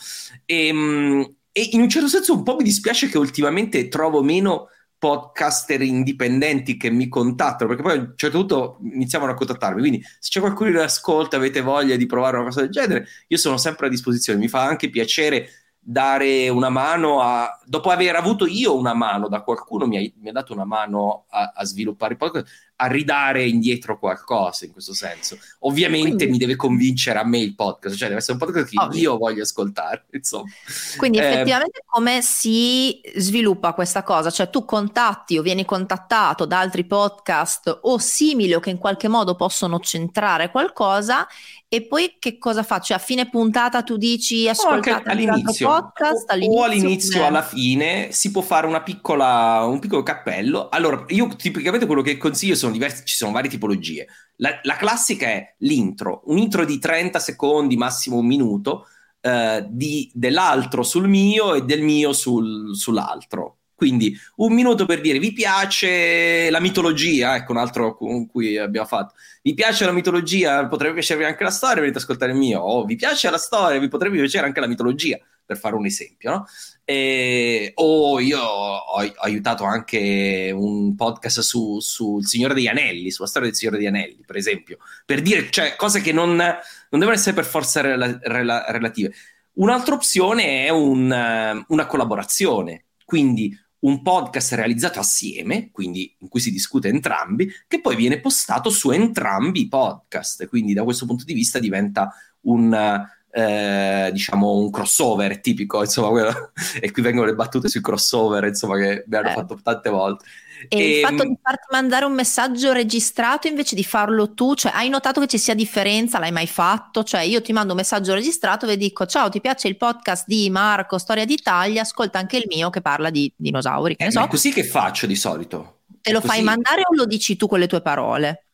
E, 0.45 0.69
ehm, 0.69 1.35
e 1.53 1.69
in 1.73 1.81
un 1.81 1.89
certo 1.89 2.09
senso 2.09 2.35
un 2.35 2.43
po' 2.43 2.57
mi 2.57 2.65
dispiace 2.65 3.09
che 3.09 3.19
ultimamente 3.19 3.89
trovo 3.89 4.23
meno 4.23 4.69
podcaster 5.05 5.83
indipendenti 5.83 6.79
che 6.79 6.89
mi 6.89 7.09
contattano, 7.09 7.69
perché 7.69 7.83
poi 7.83 7.93
a 7.93 8.01
un 8.01 8.13
certo 8.17 8.39
punto 8.39 8.79
iniziavano 8.91 9.33
a 9.33 9.35
contattarmi, 9.35 9.81
quindi 9.81 10.03
se 10.19 10.31
c'è 10.31 10.41
qualcuno 10.41 10.71
che 10.71 10.81
ascolta, 10.81 11.37
avete 11.37 11.61
voglia 11.61 11.97
di 11.97 12.07
provare 12.07 12.37
una 12.37 12.47
cosa 12.47 12.63
del 12.63 12.71
genere, 12.71 13.07
io 13.29 13.37
sono 13.37 13.59
sempre 13.59 13.89
a 13.89 13.91
disposizione, 13.91 14.39
mi 14.39 14.49
fa 14.49 14.65
anche 14.65 14.89
piacere 14.89 15.49
dare 15.79 16.49
una 16.49 16.71
mano 16.71 17.21
a 17.21 17.61
dopo 17.67 17.91
aver 17.91 18.17
avuto 18.17 18.47
io 18.47 18.75
una 18.75 18.95
mano 18.95 19.29
da 19.29 19.43
qualcuno 19.43 19.87
mi 19.87 19.99
ha, 19.99 20.13
mi 20.23 20.31
ha 20.31 20.33
dato 20.33 20.55
una 20.55 20.65
mano 20.65 21.27
a, 21.29 21.53
a 21.55 21.65
sviluppare 21.67 22.13
il 22.13 22.19
podcast 22.19 22.73
a 22.77 22.87
ridare 22.87 23.47
indietro 23.47 23.99
qualcosa 23.99 24.65
in 24.65 24.73
questo 24.73 24.95
senso 24.95 25.39
ovviamente 25.61 26.17
quindi, 26.17 26.27
mi 26.33 26.39
deve 26.39 26.57
convincere 26.57 27.19
a 27.19 27.25
me 27.25 27.39
il 27.39 27.55
podcast 27.55 27.97
cioè 27.97 28.09
deve 28.09 28.21
essere 28.21 28.33
un 28.33 28.39
podcast 28.39 28.69
che 28.69 28.83
ovvio. 28.83 29.01
io 29.01 29.17
voglio 29.17 29.43
ascoltare 29.43 30.07
insomma 30.13 30.51
quindi 30.97 31.19
eh, 31.19 31.25
effettivamente 31.25 31.83
come 31.87 32.21
si 32.23 33.01
sviluppa 33.17 33.75
questa 33.75 34.03
cosa 34.03 34.31
cioè 34.31 34.51
tu 34.51 34.65
contatti 34.65 35.39
o 35.39 35.43
vieni 35.43 35.65
contattato 35.65 36.45
da 36.45 36.59
altri 36.59 36.85
podcast 36.85 37.81
o 37.83 37.99
simili 37.99 38.55
o 38.55 38.61
che 38.61 38.71
in 38.71 38.79
qualche 38.79 39.09
modo 39.09 39.37
possono 39.37 39.79
centrare 39.79 40.51
qualcosa 40.51 41.27
e 41.75 41.83
poi 41.83 42.15
che 42.21 42.39
cosa 42.39 42.63
faccio? 42.63 42.95
A 42.95 42.99
fine 42.99 43.29
puntata 43.29 43.83
tu 43.83 43.97
dici 43.97 44.49
ascoltate 44.49 45.09
all'inizio 45.11 45.67
podcast, 45.67 46.31
all'inizio, 46.31 46.61
o 46.61 46.63
all'inizio 46.63 47.23
o 47.23 47.27
alla 47.27 47.43
fine 47.43 48.13
si 48.13 48.31
può 48.31 48.43
fare 48.43 48.69
una 48.69 48.81
piccola, 48.81 49.65
un 49.65 49.81
piccolo 49.81 50.05
cappello. 50.05 50.69
Allora, 50.69 51.05
io 51.09 51.27
tipicamente 51.35 51.87
quello 51.87 52.03
che 52.03 52.17
consiglio 52.17 52.55
sono 52.65 52.73
diversi, 52.73 53.05
ci 53.05 53.15
sono 53.15 53.33
varie 53.33 53.51
tipologie. 53.51 54.07
La, 54.37 54.59
la 54.63 54.77
classica 54.77 55.27
è 55.27 55.55
l'intro, 55.59 56.23
un 56.27 56.39
intro 56.39 56.65
di 56.65 56.79
30 56.79 57.19
secondi, 57.19 57.77
massimo 57.77 58.17
un 58.17 58.27
minuto, 58.27 58.87
eh, 59.21 59.65
di, 59.69 60.11
dell'altro 60.15 60.83
sul 60.83 61.09
mio 61.09 61.55
e 61.55 61.63
del 61.63 61.83
mio 61.83 62.13
sul, 62.13 62.77
sull'altro 62.77 63.59
quindi 63.75 64.17
un 64.37 64.55
minuto 64.55 64.87
per 64.87 65.01
dire 65.01 65.19
vi 65.19 65.33
piace 65.33 66.49
la 66.49 66.61
mitologia, 66.61 67.37
ecco 67.37 67.53
un 67.53 67.59
altro 67.59 67.97
con 67.97 68.27
cui 68.27 68.57
abbiamo 68.57 68.87
fatto. 68.87 69.15
Vi 69.43 69.53
piace 69.53 69.85
la 69.85 69.93
mitologia, 69.93 70.67
potrebbe 70.69 70.95
piacervi 70.95 71.25
anche 71.25 71.43
la 71.43 71.51
storia, 71.51 71.81
venite 71.81 71.99
ad 71.99 72.03
ascoltare 72.03 72.33
il 72.33 72.39
mio. 72.39 72.61
O 72.61 72.85
vi 72.85 72.97
piace 72.97 73.29
la 73.31 73.39
storia, 73.39 73.79
vi 73.79 73.89
potrebbe 73.89 74.17
piacere 74.17 74.47
anche 74.47 74.61
la 74.61 74.69
mitologia, 74.69 75.19
per 75.45 75.59
fare 75.59 75.75
un 75.75 75.87
esempio. 75.87 76.31
No? 76.31 76.47
E, 76.85 77.73
o 77.75 78.21
io 78.21 78.41
ho, 78.41 78.77
ho, 78.77 78.99
aiutato 79.19 79.65
anche 79.65 80.53
un 80.55 80.95
podcast 80.95 81.41
sul 81.41 81.83
su 81.83 82.21
Signore 82.21 82.55
degli 82.55 82.67
Anelli, 82.67 83.11
sulla 83.11 83.29
storia 83.29 83.49
del 83.49 83.57
Signore 83.57 83.79
degli 83.79 83.87
Anelli, 83.87 84.23
per 84.27 84.37
esempio, 84.37 84.79
per 85.05 85.23
dire 85.23 85.51
cioè, 85.51 85.77
cose 85.77 86.01
che 86.01 86.13
non, 86.13 86.37
non 86.37 86.57
devono 86.91 87.13
essere 87.13 87.35
per 87.35 87.45
forza 87.45 87.81
rela, 87.81 88.19
rela, 88.23 88.65
relative. 88.69 89.15
Un'altra 89.55 89.95
opzione 89.95 90.67
è 90.67 90.71
un, 90.71 91.65
una 91.69 91.87
collaborazione, 91.87 92.87
quindi 93.05 93.57
un 93.85 94.03
podcast 94.03 94.55
realizzato 94.55 94.99
assieme, 94.99 95.71
quindi 95.71 96.17
in 96.21 96.29
cui 96.29 96.41
si 96.41 96.51
discute 96.51 96.89
entrambi, 96.89 97.51
che 97.69 97.81
poi 97.81 97.97
viene 97.97 98.21
postato 98.21 98.71
su 98.71 98.91
entrambi 98.91 99.61
i 99.61 99.69
podcast. 99.69 100.47
Quindi 100.49 100.73
da 100.73 100.85
questo 100.85 101.07
punto 101.07 101.25
di 101.25 101.35
vista 101.35 101.59
diventa 101.59 102.13
un, 102.43 103.07
eh, 103.37 104.11
diciamo, 104.13 104.53
un 104.53 104.71
crossover 104.71 105.41
tipico, 105.41 105.81
insomma, 105.81 106.09
quello... 106.11 106.53
e 106.81 106.93
qui 106.93 107.03
vengono 107.03 107.27
le 107.27 107.35
battute 107.35 107.69
sui 107.69 107.81
crossover, 107.81 108.45
insomma, 108.45 108.77
che 108.77 109.05
mi 109.09 109.17
hanno 109.17 109.31
eh. 109.31 109.33
fatto 109.33 109.59
tante 109.61 109.91
volte. 109.91 110.25
E, 110.69 110.79
e 110.79 110.99
il 110.99 111.05
fatto 111.05 111.25
di 111.25 111.37
farti 111.43 111.67
mandare 111.73 112.05
un 112.05 112.15
messaggio 112.15 112.73
registrato 112.73 113.49
invece 113.49 113.75
di 113.75 113.83
farlo 113.83 114.35
tu, 114.35 114.55
cioè 114.55 114.71
hai 114.75 114.89
notato 114.89 115.21
che 115.21 115.27
ci 115.27 115.39
sia 115.39 115.55
differenza? 115.55 116.21
L'hai 116.21 116.31
mai 116.31 116.47
fatto? 116.47 117.03
Cioè 117.03 117.23
io 117.23 117.43
ti 117.43 117.53
mando 117.53 117.73
un 117.73 117.79
messaggio 117.79 118.15
registrato 118.15 118.67
e 118.67 118.77
dico 118.77 119.05
ciao 119.05 119.29
ti 119.29 119.41
piace 119.41 119.69
il 119.69 119.77
podcast 119.77 120.25
di 120.27 120.49
Marco 120.49 120.97
Storia 120.97 121.27
d'Italia? 121.27 121.83
Ascolta 121.83 122.19
anche 122.19 122.37
il 122.37 122.45
mio 122.47 122.71
che 122.71 122.81
parla 122.81 123.11
di 123.11 123.31
dinosauri. 123.37 123.97
Che 123.97 124.07
eh, 124.07 124.11
so. 124.11 124.23
È 124.23 124.29
così 124.29 124.53
che 124.53 124.65
faccio 124.65 125.07
di 125.07 125.17
solito. 125.17 125.81
Te 126.01 126.13
lo 126.13 126.21
fai 126.21 126.43
mandare 126.43 126.83
o 126.83 126.95
lo 126.95 127.05
dici 127.05 127.37
tu 127.37 127.47
con 127.47 127.59
le 127.59 127.67
tue 127.67 127.83
parole? 127.83 128.45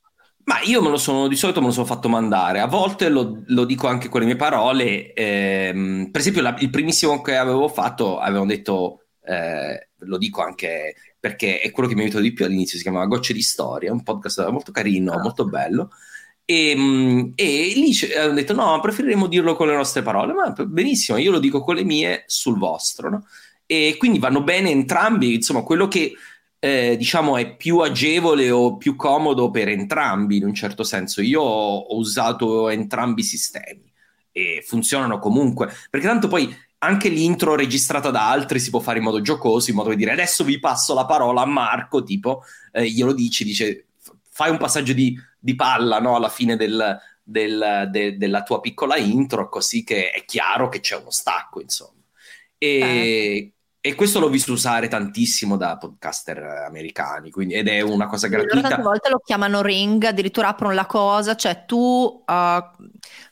Ma 0.45 0.61
io 0.63 0.83
me 0.83 0.89
lo 0.89 0.97
sono, 0.97 1.29
di 1.29 1.37
solito 1.37 1.61
me 1.61 1.67
lo 1.67 1.73
sono 1.73 1.87
fatto 1.87 2.09
mandare, 2.09 2.61
a 2.61 2.67
volte 2.67 3.09
lo, 3.09 3.43
lo 3.47 3.65
dico 3.65 3.87
anche 3.87 4.09
con 4.09 4.21
le 4.21 4.27
mie 4.27 4.37
parole. 4.37 5.13
Ehm, 5.13 6.09
per 6.11 6.21
esempio, 6.21 6.43
la, 6.43 6.57
il 6.59 6.71
primissimo 6.71 7.21
che 7.21 7.37
avevo 7.37 7.69
fatto, 7.69 8.19
avevano 8.19 8.47
detto, 8.47 9.05
eh, 9.25 9.91
lo 9.99 10.19
dico 10.19 10.43
anche 10.43 10.95
perché 11.21 11.61
è 11.61 11.71
quello 11.71 11.89
che 11.89 11.95
mi 11.95 12.01
ha 12.01 12.05
aiutato 12.05 12.25
di 12.25 12.33
più 12.33 12.45
all'inizio, 12.47 12.79
si 12.79 12.83
chiamava 12.83 13.07
Gocce 13.07 13.35
di 13.35 13.43
Storia, 13.43 13.93
un 13.93 14.03
podcast 14.03 14.49
molto 14.49 14.73
carino, 14.73 15.13
ah. 15.13 15.21
molto 15.21 15.45
bello. 15.45 15.91
E, 16.45 16.71
ehm, 16.71 17.33
e 17.37 17.73
lì 17.77 17.93
hanno 18.17 18.33
detto: 18.33 18.55
no, 18.55 18.81
preferiremo 18.81 19.27
dirlo 19.27 19.55
con 19.55 19.69
le 19.69 19.75
nostre 19.75 20.03
parole, 20.03 20.33
ma 20.33 20.51
benissimo, 20.51 21.19
io 21.19 21.31
lo 21.31 21.39
dico 21.39 21.63
con 21.63 21.77
le 21.77 21.85
mie 21.85 22.25
sul 22.27 22.59
vostro. 22.59 23.11
No? 23.11 23.27
E 23.67 23.95
quindi 23.99 24.19
vanno 24.19 24.43
bene 24.43 24.71
entrambi, 24.71 25.35
insomma, 25.35 25.63
quello 25.63 25.87
che 25.87 26.15
eh, 26.61 26.97
diciamo 26.97 27.39
è 27.39 27.57
più 27.57 27.79
agevole 27.79 28.51
o 28.51 28.77
più 28.77 28.95
comodo 28.95 29.51
per 29.51 29.69
entrambi 29.69 30.37
in 30.37 30.45
un 30.45 30.55
certo 30.55 30.85
senso. 30.85 31.23
Io 31.23 31.41
ho, 31.41 31.79
ho 31.79 31.97
usato 31.97 32.69
entrambi 32.69 33.23
i 33.23 33.25
sistemi 33.25 33.91
e 34.31 34.63
funzionano 34.65 35.19
comunque, 35.19 35.73
perché 35.89 36.07
tanto 36.07 36.29
poi 36.29 36.55
anche 36.83 37.09
l'intro 37.09 37.57
registrata 37.57 38.11
da 38.11 38.31
altri 38.31 38.61
si 38.61 38.71
può 38.71 38.81
fare 38.81 38.99
in 38.99 39.05
modo 39.05 39.21
giocoso, 39.21 39.71
in 39.71 39.77
modo 39.77 39.91
di 39.91 39.97
dire 39.97 40.13
adesso 40.13 40.45
vi 40.45 40.61
passo 40.61 40.95
la 40.95 41.07
parola 41.07 41.43
a 41.43 41.47
Marco, 41.47 42.03
tipo 42.03 42.45
eh, 42.73 42.89
glielo 42.89 43.13
dici, 43.13 43.43
dice 43.43 43.87
fai 44.31 44.51
un 44.51 44.59
passaggio 44.59 44.93
di, 44.93 45.19
di 45.39 45.55
palla 45.55 45.99
no? 45.99 46.15
alla 46.15 46.29
fine 46.29 46.57
del, 46.57 46.99
del, 47.23 47.89
de, 47.91 48.17
della 48.17 48.43
tua 48.43 48.61
piccola 48.61 48.97
intro, 48.97 49.49
così 49.49 49.83
che 49.83 50.11
è 50.11 50.25
chiaro 50.25 50.69
che 50.69 50.81
c'è 50.81 50.97
uno 50.97 51.11
stacco, 51.11 51.61
insomma. 51.61 52.01
E, 52.57 52.79
eh. 52.79 53.53
E 53.83 53.95
questo 53.95 54.21
l'ho 54.21 54.29
visto 54.29 54.53
usare 54.53 54.89
tantissimo 54.89 55.57
da 55.57 55.79
podcaster 55.79 56.39
americani, 56.67 57.31
quindi, 57.31 57.55
ed 57.55 57.67
è 57.67 57.81
una 57.81 58.09
cosa 58.09 58.29
gratuita. 58.29 58.69
Tante 58.69 58.83
volte 58.83 59.09
lo 59.09 59.23
chiamano 59.25 59.63
ring, 59.63 60.05
addirittura 60.05 60.49
aprono 60.49 60.75
la 60.75 60.85
cosa, 60.85 61.35
cioè 61.35 61.65
tu 61.65 61.77
uh, 61.79 62.87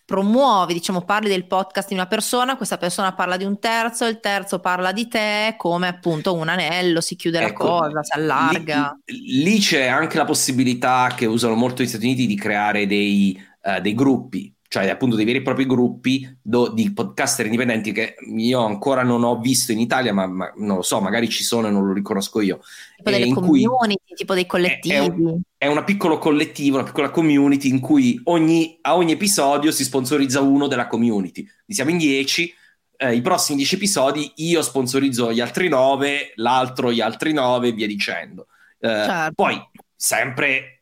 promuovi, 0.07 0.73
diciamo, 0.73 1.03
parli 1.03 1.29
del 1.29 1.47
podcast 1.47 1.89
di 1.89 1.95
una 1.95 2.07
persona, 2.07 2.57
questa 2.57 2.79
persona 2.79 3.13
parla 3.13 3.37
di 3.37 3.45
un 3.45 3.59
terzo, 3.59 4.07
il 4.07 4.21
terzo 4.21 4.59
parla 4.59 4.91
di 4.93 5.07
te, 5.07 5.55
come 5.59 5.87
appunto 5.87 6.35
un 6.35 6.49
anello, 6.49 7.03
si 7.03 7.15
chiude 7.15 7.41
ecco, 7.41 7.65
la 7.65 7.81
cosa, 7.81 8.03
si 8.03 8.19
allarga. 8.19 8.99
Lì, 9.05 9.43
lì, 9.43 9.59
c'è 9.59 9.87
anche 9.87 10.17
la 10.17 10.25
possibilità 10.25 11.13
che 11.15 11.27
usano 11.27 11.57
molto 11.57 11.83
gli 11.83 11.87
Stati 11.87 12.07
Uniti 12.07 12.27
di 12.27 12.37
creare 12.37 12.87
dei, 12.87 13.39
uh, 13.65 13.83
dei 13.83 13.93
gruppi 13.93 14.51
cioè 14.69 14.87
appunto 14.91 15.17
dei 15.17 15.25
veri 15.25 15.39
e 15.39 15.43
propri 15.43 15.65
gruppi 15.65 16.39
do, 16.43 16.69
di 16.69 16.93
podcaster 16.93 17.47
indipendenti 17.47 17.91
che 17.91 18.17
io 18.37 18.63
ancora 18.65 19.03
non 19.03 19.25
ho 19.25 19.41
visto 19.41 19.73
in 19.73 19.81
Italia, 19.81 20.13
ma, 20.13 20.27
ma, 20.27 20.53
non 20.57 20.77
lo 20.77 20.83
so, 20.83 21.01
magari 21.01 21.27
ci 21.31 21.43
sono 21.43 21.69
e 21.69 21.71
non 21.71 21.87
lo 21.87 21.95
riconosco 21.95 22.43
io. 22.43 22.61
Tipo 22.97 23.11
delle 23.11 23.33
community, 23.33 24.15
tipo 24.15 24.35
dei 24.35 24.45
collettivi. 24.45 24.95
È, 24.95 24.99
è, 24.99 25.09
un, 25.09 25.41
è 25.57 25.67
una 25.67 25.85
piccola 25.85 26.19
collettivo, 26.19 26.77
una 26.77 26.85
piccola 26.85 27.09
community 27.09 27.71
in 27.71 27.81
cui 27.81 28.21
ogni, 28.25 28.79
a 28.83 28.95
ogni 28.95 29.13
episodio 29.13 29.73
si 29.73 29.85
sponsorizza 29.85 30.43
uno 30.43 30.67
della 30.67 30.87
community. 30.87 31.49
Siamo 31.67 31.91
in 31.91 31.97
dieci, 31.97 32.53
eh, 32.99 33.15
i 33.15 33.23
prossimi 33.23 33.57
dieci 33.57 33.77
episodi 33.77 34.33
io 34.37 34.61
sponsorizzo 34.61 35.33
gli 35.33 35.41
altri 35.41 35.69
nove, 35.69 36.33
l'altro 36.35 36.93
gli 36.93 37.01
altri 37.01 37.33
nove, 37.33 37.69
e 37.69 37.73
via 37.73 37.87
dicendo. 37.87 38.49
Eh, 38.81 38.87
certo. 38.87 39.33
Poi 39.35 39.59
sempre 39.97 40.78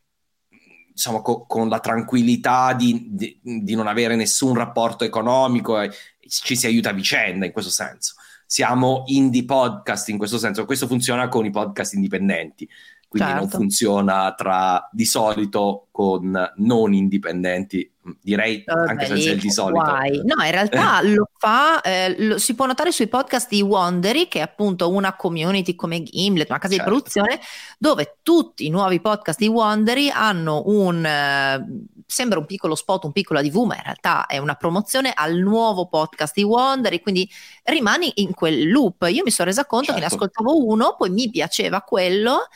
diciamo, 0.97 1.21
co- 1.21 1.45
con 1.47 1.69
la 1.69 1.79
tranquillità 1.79 2.73
di, 2.73 3.09
di, 3.11 3.39
di, 3.43 3.75
non 3.75 3.87
avere 3.87 4.17
nessun 4.17 4.55
rapporto 4.55 5.05
economico 5.05 5.79
e 5.79 5.91
ci 6.27 6.57
si 6.57 6.65
aiuta 6.65 6.89
a 6.89 6.95
vicenda 6.95 7.45
in 7.45 7.53
questo 7.53 7.71
senso. 7.71 8.15
Siamo 8.47 9.03
indie 9.07 9.45
podcast 9.45 10.09
in 10.09 10.17
questo 10.17 10.39
senso, 10.39 10.65
questo 10.65 10.87
funziona 10.87 11.29
con 11.29 11.45
i 11.45 11.51
podcast 11.51 11.93
indipendenti 11.93 12.67
quindi 13.09 13.29
certo. 13.29 13.41
non 13.41 13.49
funziona 13.49 14.35
tra 14.35 14.89
di 14.91 15.05
solito 15.05 15.89
con 15.91 16.53
non 16.57 16.93
indipendenti, 16.93 17.91
direi 18.21 18.63
Vabbè, 18.65 18.91
anche 18.91 19.07
senza 19.07 19.31
il 19.31 19.41
di 19.41 19.51
solito. 19.51 19.83
Guai. 19.83 20.23
No, 20.25 20.45
in 20.45 20.51
realtà 20.51 21.01
lo 21.07 21.29
fa, 21.37 21.81
eh, 21.81 22.15
lo, 22.19 22.39
si 22.39 22.55
può 22.55 22.67
notare 22.67 22.93
sui 22.93 23.09
podcast 23.09 23.49
di 23.49 23.63
Wondery, 23.63 24.29
che 24.29 24.39
è 24.39 24.43
appunto 24.43 24.91
una 24.91 25.15
community 25.17 25.75
come 25.75 26.03
Gimlet, 26.03 26.49
una 26.49 26.59
casa 26.59 26.75
certo. 26.75 26.91
di 26.91 26.97
produzione, 26.97 27.41
dove 27.79 28.19
tutti 28.23 28.67
i 28.67 28.71
nuovi 28.71 29.01
podcast 29.01 29.39
di 29.39 29.49
Wondery 29.49 30.11
hanno 30.11 30.63
un... 30.67 31.05
Eh, 31.05 31.95
sembra 32.09 32.39
un 32.39 32.47
piccolo 32.47 32.77
spot, 32.77 33.05
un 33.05 33.13
piccolo 33.13 33.41
ADV, 33.41 33.57
ma 33.65 33.75
in 33.75 33.83
realtà 33.83 34.27
è 34.27 34.39
una 34.39 34.55
promozione 34.55 35.13
al 35.13 35.35
nuovo 35.35 35.89
podcast 35.89 36.35
di 36.35 36.45
Wondery, 36.45 37.01
quindi 37.01 37.29
rimani 37.65 38.13
in 38.17 38.33
quel 38.33 38.71
loop. 38.71 39.09
Io 39.11 39.23
mi 39.25 39.31
sono 39.31 39.49
resa 39.49 39.67
conto 39.67 39.87
certo. 39.87 40.01
che 40.01 40.05
ne 40.05 40.11
certo. 40.11 40.25
ascoltavo 40.25 40.67
uno, 40.67 40.95
poi 40.97 41.11
mi 41.11 41.29
piaceva 41.29 41.83
quello 41.83 42.47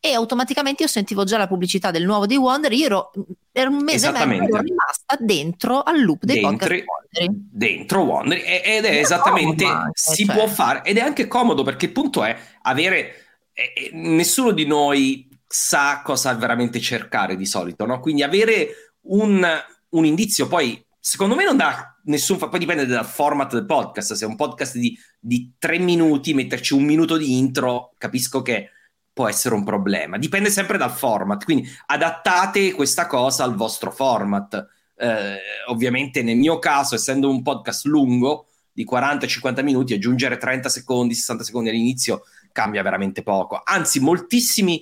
e 0.00 0.12
automaticamente 0.12 0.84
io 0.84 0.88
sentivo 0.88 1.24
già 1.24 1.38
la 1.38 1.48
pubblicità 1.48 1.90
del 1.90 2.04
nuovo 2.04 2.26
di 2.26 2.36
Wonder, 2.36 2.72
io 2.72 2.86
ero 2.86 3.10
per 3.50 3.68
un 3.68 3.82
mese 3.82 4.08
e 4.08 4.12
mezzo 4.12 4.44
ero 4.44 4.60
rimasta 4.60 5.16
dentro 5.18 5.82
al 5.82 6.02
loop 6.02 6.24
dei 6.24 6.40
dentro, 6.40 6.68
podcast 6.68 7.30
Dentro 7.30 8.02
Wonder 8.02 8.38
ed 8.38 8.84
è, 8.84 8.90
è 8.90 8.98
esattamente, 8.98 9.64
comodo, 9.64 9.90
si 9.94 10.24
cioè. 10.24 10.36
può 10.36 10.46
fare 10.46 10.82
ed 10.84 10.98
è 10.98 11.00
anche 11.00 11.26
comodo 11.26 11.64
perché 11.64 11.86
il 11.86 11.92
punto 11.92 12.22
è 12.22 12.36
avere, 12.62 13.14
eh, 13.52 13.90
nessuno 13.94 14.52
di 14.52 14.66
noi 14.66 15.28
sa 15.46 16.02
cosa 16.04 16.32
veramente 16.34 16.78
cercare 16.78 17.34
di 17.34 17.46
solito, 17.46 17.84
no? 17.84 17.98
quindi 17.98 18.22
avere 18.22 18.92
un, 19.08 19.44
un 19.88 20.04
indizio 20.04 20.46
poi 20.46 20.80
secondo 21.00 21.34
me 21.34 21.44
non 21.44 21.56
dà 21.56 21.96
nessun 22.04 22.36
poi 22.36 22.58
dipende 22.58 22.84
dal 22.86 23.06
format 23.06 23.52
del 23.52 23.64
podcast 23.64 24.12
se 24.12 24.24
è 24.24 24.28
un 24.28 24.36
podcast 24.36 24.76
di, 24.76 24.98
di 25.18 25.54
tre 25.58 25.78
minuti 25.78 26.34
metterci 26.34 26.74
un 26.74 26.82
minuto 26.82 27.16
di 27.16 27.38
intro 27.38 27.94
capisco 27.96 28.42
che 28.42 28.72
può 29.18 29.26
essere 29.26 29.56
un 29.56 29.64
problema. 29.64 30.16
Dipende 30.16 30.48
sempre 30.48 30.78
dal 30.78 30.92
format, 30.92 31.42
quindi 31.42 31.68
adattate 31.86 32.72
questa 32.72 33.08
cosa 33.08 33.42
al 33.42 33.56
vostro 33.56 33.90
format. 33.90 34.64
Eh, 34.94 35.38
ovviamente 35.66 36.22
nel 36.22 36.36
mio 36.36 36.60
caso, 36.60 36.94
essendo 36.94 37.28
un 37.28 37.42
podcast 37.42 37.86
lungo 37.86 38.46
di 38.72 38.86
40-50 38.88 39.64
minuti, 39.64 39.92
aggiungere 39.92 40.36
30 40.36 40.68
secondi, 40.68 41.14
60 41.14 41.42
secondi 41.42 41.68
all'inizio 41.68 42.26
cambia 42.52 42.80
veramente 42.80 43.24
poco. 43.24 43.60
Anzi, 43.64 43.98
moltissimi 43.98 44.80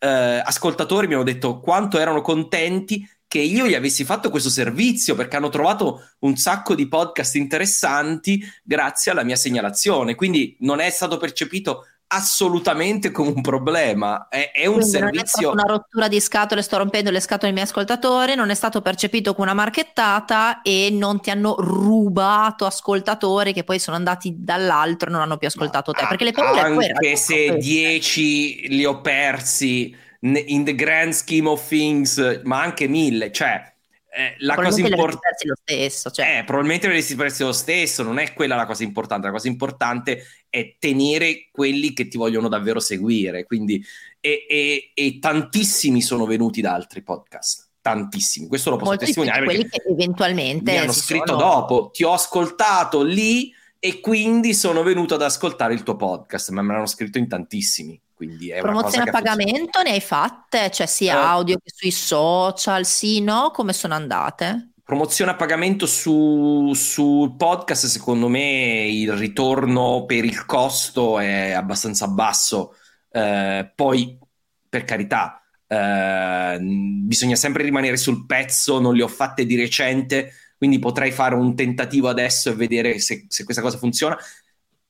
eh, 0.00 0.42
ascoltatori 0.44 1.06
mi 1.06 1.14
hanno 1.14 1.22
detto 1.22 1.58
quanto 1.58 1.98
erano 1.98 2.20
contenti 2.20 3.08
che 3.26 3.38
io 3.38 3.66
gli 3.66 3.74
avessi 3.74 4.04
fatto 4.04 4.28
questo 4.28 4.50
servizio 4.50 5.14
perché 5.14 5.36
hanno 5.36 5.48
trovato 5.48 6.10
un 6.20 6.36
sacco 6.36 6.74
di 6.74 6.88
podcast 6.88 7.36
interessanti 7.36 8.42
grazie 8.62 9.12
alla 9.12 9.24
mia 9.24 9.36
segnalazione. 9.36 10.14
Quindi 10.14 10.58
non 10.60 10.78
è 10.78 10.90
stato 10.90 11.16
percepito 11.16 11.86
assolutamente 12.08 13.10
come 13.10 13.32
un 13.34 13.40
problema. 13.40 14.28
È, 14.28 14.50
è 14.52 14.66
un 14.66 14.80
Quindi 14.80 14.90
servizio. 14.90 15.48
Non 15.48 15.60
è 15.60 15.62
una 15.62 15.72
rottura 15.72 16.08
di 16.08 16.20
scatole, 16.20 16.62
sto 16.62 16.78
rompendo 16.78 17.10
le 17.10 17.20
scatole 17.20 17.48
ai 17.48 17.52
miei 17.52 17.66
ascoltatori, 17.66 18.34
non 18.34 18.50
è 18.50 18.54
stato 18.54 18.80
percepito 18.80 19.34
come 19.34 19.50
una 19.50 19.54
marchettata 19.54 20.62
e 20.62 20.88
non 20.90 21.20
ti 21.20 21.30
hanno 21.30 21.56
rubato 21.58 22.66
ascoltatori 22.66 23.52
che 23.52 23.64
poi 23.64 23.78
sono 23.78 23.96
andati 23.96 24.34
dall'altro 24.38 25.08
e 25.08 25.12
non 25.12 25.20
hanno 25.20 25.36
più 25.36 25.48
ascoltato 25.48 25.92
te. 25.92 26.06
Perché 26.08 26.24
le 26.24 26.32
paure 26.32 26.60
Anche 26.60 27.16
se 27.16 27.56
10 27.56 28.68
li 28.68 28.84
ho 28.84 29.00
persi 29.00 29.94
in 30.20 30.64
the 30.64 30.74
grand 30.74 31.12
scheme 31.12 31.48
of 31.48 31.66
things, 31.68 32.40
ma 32.44 32.60
anche 32.60 32.88
mille, 32.88 33.30
cioè 33.30 33.76
eh, 34.18 34.34
la 34.38 34.56
cosa 34.56 34.80
importante 34.80 35.46
lo 35.46 35.54
stesso, 35.54 36.10
cioè. 36.10 36.38
eh, 36.38 36.44
probabilmente 36.44 36.86
avresti 36.86 37.14
persi 37.14 37.44
lo 37.44 37.52
stesso, 37.52 38.02
non 38.02 38.18
è 38.18 38.32
quella 38.32 38.56
la 38.56 38.66
cosa 38.66 38.82
importante, 38.82 39.26
la 39.26 39.32
cosa 39.32 39.46
importante 39.46 40.24
è 40.50 40.76
tenere 40.78 41.48
quelli 41.50 41.92
che 41.92 42.08
ti 42.08 42.16
vogliono 42.16 42.48
davvero 42.48 42.80
seguire, 42.80 43.44
quindi 43.44 43.84
e, 44.20 44.46
e, 44.48 44.90
e 44.94 45.18
tantissimi 45.18 46.00
sono 46.02 46.26
venuti 46.26 46.60
da 46.60 46.74
altri 46.74 47.02
podcast, 47.02 47.68
tantissimi, 47.80 48.46
questo 48.46 48.70
lo 48.70 48.76
posso 48.76 48.90
Molti 48.90 49.04
testimoniare 49.06 49.44
quelli 49.44 49.68
che 49.68 49.82
eventualmente 49.88 50.72
mi 50.72 50.78
hanno 50.78 50.92
scritto 50.92 51.38
sono... 51.38 51.38
dopo, 51.38 51.90
ti 51.92 52.04
ho 52.04 52.12
ascoltato 52.12 53.02
lì 53.02 53.52
e 53.78 54.00
quindi 54.00 54.54
sono 54.54 54.82
venuto 54.82 55.14
ad 55.14 55.22
ascoltare 55.22 55.74
il 55.74 55.82
tuo 55.82 55.96
podcast, 55.96 56.50
ma 56.50 56.62
me 56.62 56.72
l'hanno 56.72 56.86
scritto 56.86 57.18
in 57.18 57.28
tantissimi. 57.28 58.00
Quindi 58.18 58.50
è 58.50 58.60
Promozione 58.60 59.08
a 59.08 59.12
pagamento 59.12 59.52
funziona. 59.52 59.82
ne 59.84 59.90
hai 59.92 60.00
fatte? 60.00 60.70
Cioè 60.72 60.86
sia 60.86 61.14
eh. 61.14 61.24
audio 61.24 61.56
che 61.58 61.70
sui 61.72 61.92
social, 61.92 62.84
sì, 62.84 63.20
no? 63.20 63.52
Come 63.52 63.72
sono 63.72 63.94
andate? 63.94 64.70
Promozione 64.88 65.32
a 65.32 65.36
pagamento 65.36 65.84
su, 65.84 66.72
sul 66.72 67.36
podcast, 67.36 67.84
secondo 67.84 68.26
me 68.28 68.86
il 68.88 69.12
ritorno 69.12 70.06
per 70.06 70.24
il 70.24 70.46
costo 70.46 71.18
è 71.18 71.50
abbastanza 71.50 72.08
basso. 72.08 72.74
Eh, 73.10 73.70
poi, 73.74 74.18
per 74.66 74.84
carità, 74.84 75.42
eh, 75.66 76.58
bisogna 76.58 77.36
sempre 77.36 77.64
rimanere 77.64 77.98
sul 77.98 78.24
pezzo, 78.24 78.80
non 78.80 78.94
le 78.94 79.02
ho 79.02 79.08
fatte 79.08 79.44
di 79.44 79.56
recente, 79.56 80.32
quindi 80.56 80.78
potrei 80.78 81.12
fare 81.12 81.34
un 81.34 81.54
tentativo 81.54 82.08
adesso 82.08 82.48
e 82.48 82.54
vedere 82.54 82.98
se, 82.98 83.26
se 83.28 83.44
questa 83.44 83.60
cosa 83.60 83.76
funziona 83.76 84.16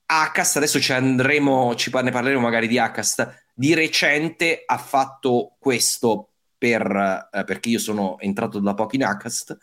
Acast, 0.05 0.55
adesso 0.55 0.79
ci 0.79 0.93
andremo, 0.93 1.75
ci 1.75 1.91
ne 1.91 2.09
parleremo 2.09 2.39
magari 2.39 2.69
di 2.69 2.79
Acast, 2.79 3.47
di 3.53 3.73
recente 3.73 4.63
ha 4.65 4.77
fatto 4.77 5.57
questo 5.59 6.29
per, 6.57 7.27
eh, 7.33 7.43
perché 7.43 7.67
io 7.67 7.79
sono 7.79 8.17
entrato 8.19 8.59
da 8.59 8.73
poco 8.73 8.95
in 8.95 9.03
Acast 9.03 9.57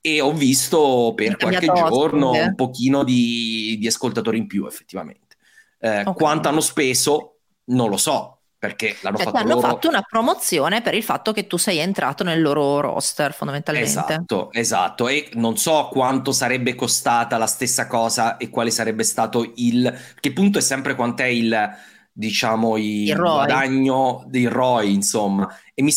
e 0.00 0.20
ho 0.20 0.32
visto 0.32 1.12
per 1.14 1.36
qualche 1.36 1.66
giorno 1.66 2.30
un 2.30 2.54
pochino 2.54 3.04
di, 3.04 3.76
di, 3.78 3.86
ascoltatori 3.86 4.38
in 4.38 4.46
più 4.46 4.66
effettivamente. 4.66 5.36
Eh, 5.78 6.00
okay. 6.00 6.14
Quanto 6.14 6.48
hanno 6.48 6.60
speso 6.60 7.36
non 7.66 7.88
lo 7.88 7.96
so, 7.96 8.40
perché 8.60 8.96
l'hanno 9.00 9.16
cioè, 9.16 9.24
fatto 9.26 9.38
hanno 9.38 9.54
loro... 9.54 9.68
fatto 9.68 9.88
una 9.88 10.02
promozione 10.02 10.82
per 10.82 10.94
il 10.94 11.02
fatto 11.02 11.32
che 11.32 11.46
tu 11.46 11.56
sei 11.56 11.78
entrato 11.78 12.24
nel 12.24 12.42
loro 12.42 12.80
roster 12.80 13.32
fondamentalmente. 13.32 13.88
Esatto, 13.88 14.52
esatto, 14.52 15.08
e 15.08 15.30
non 15.34 15.56
so 15.56 15.88
quanto 15.90 16.30
sarebbe 16.32 16.74
costata 16.74 17.38
la 17.38 17.46
stessa 17.46 17.86
cosa 17.86 18.36
e 18.36 18.50
quale 18.50 18.70
sarebbe 18.70 19.02
stato 19.02 19.52
il... 19.56 19.98
che 20.20 20.32
punto 20.34 20.58
è 20.58 20.60
sempre 20.60 20.94
quant'è 20.94 21.24
il, 21.24 21.70
diciamo, 22.12 22.76
il, 22.76 23.08
il 23.08 23.16
guadagno 23.16 24.24
del 24.26 24.50
ROI, 24.50 24.92
insomma. 24.92 25.48
E 25.72 25.82
mi... 25.82 25.92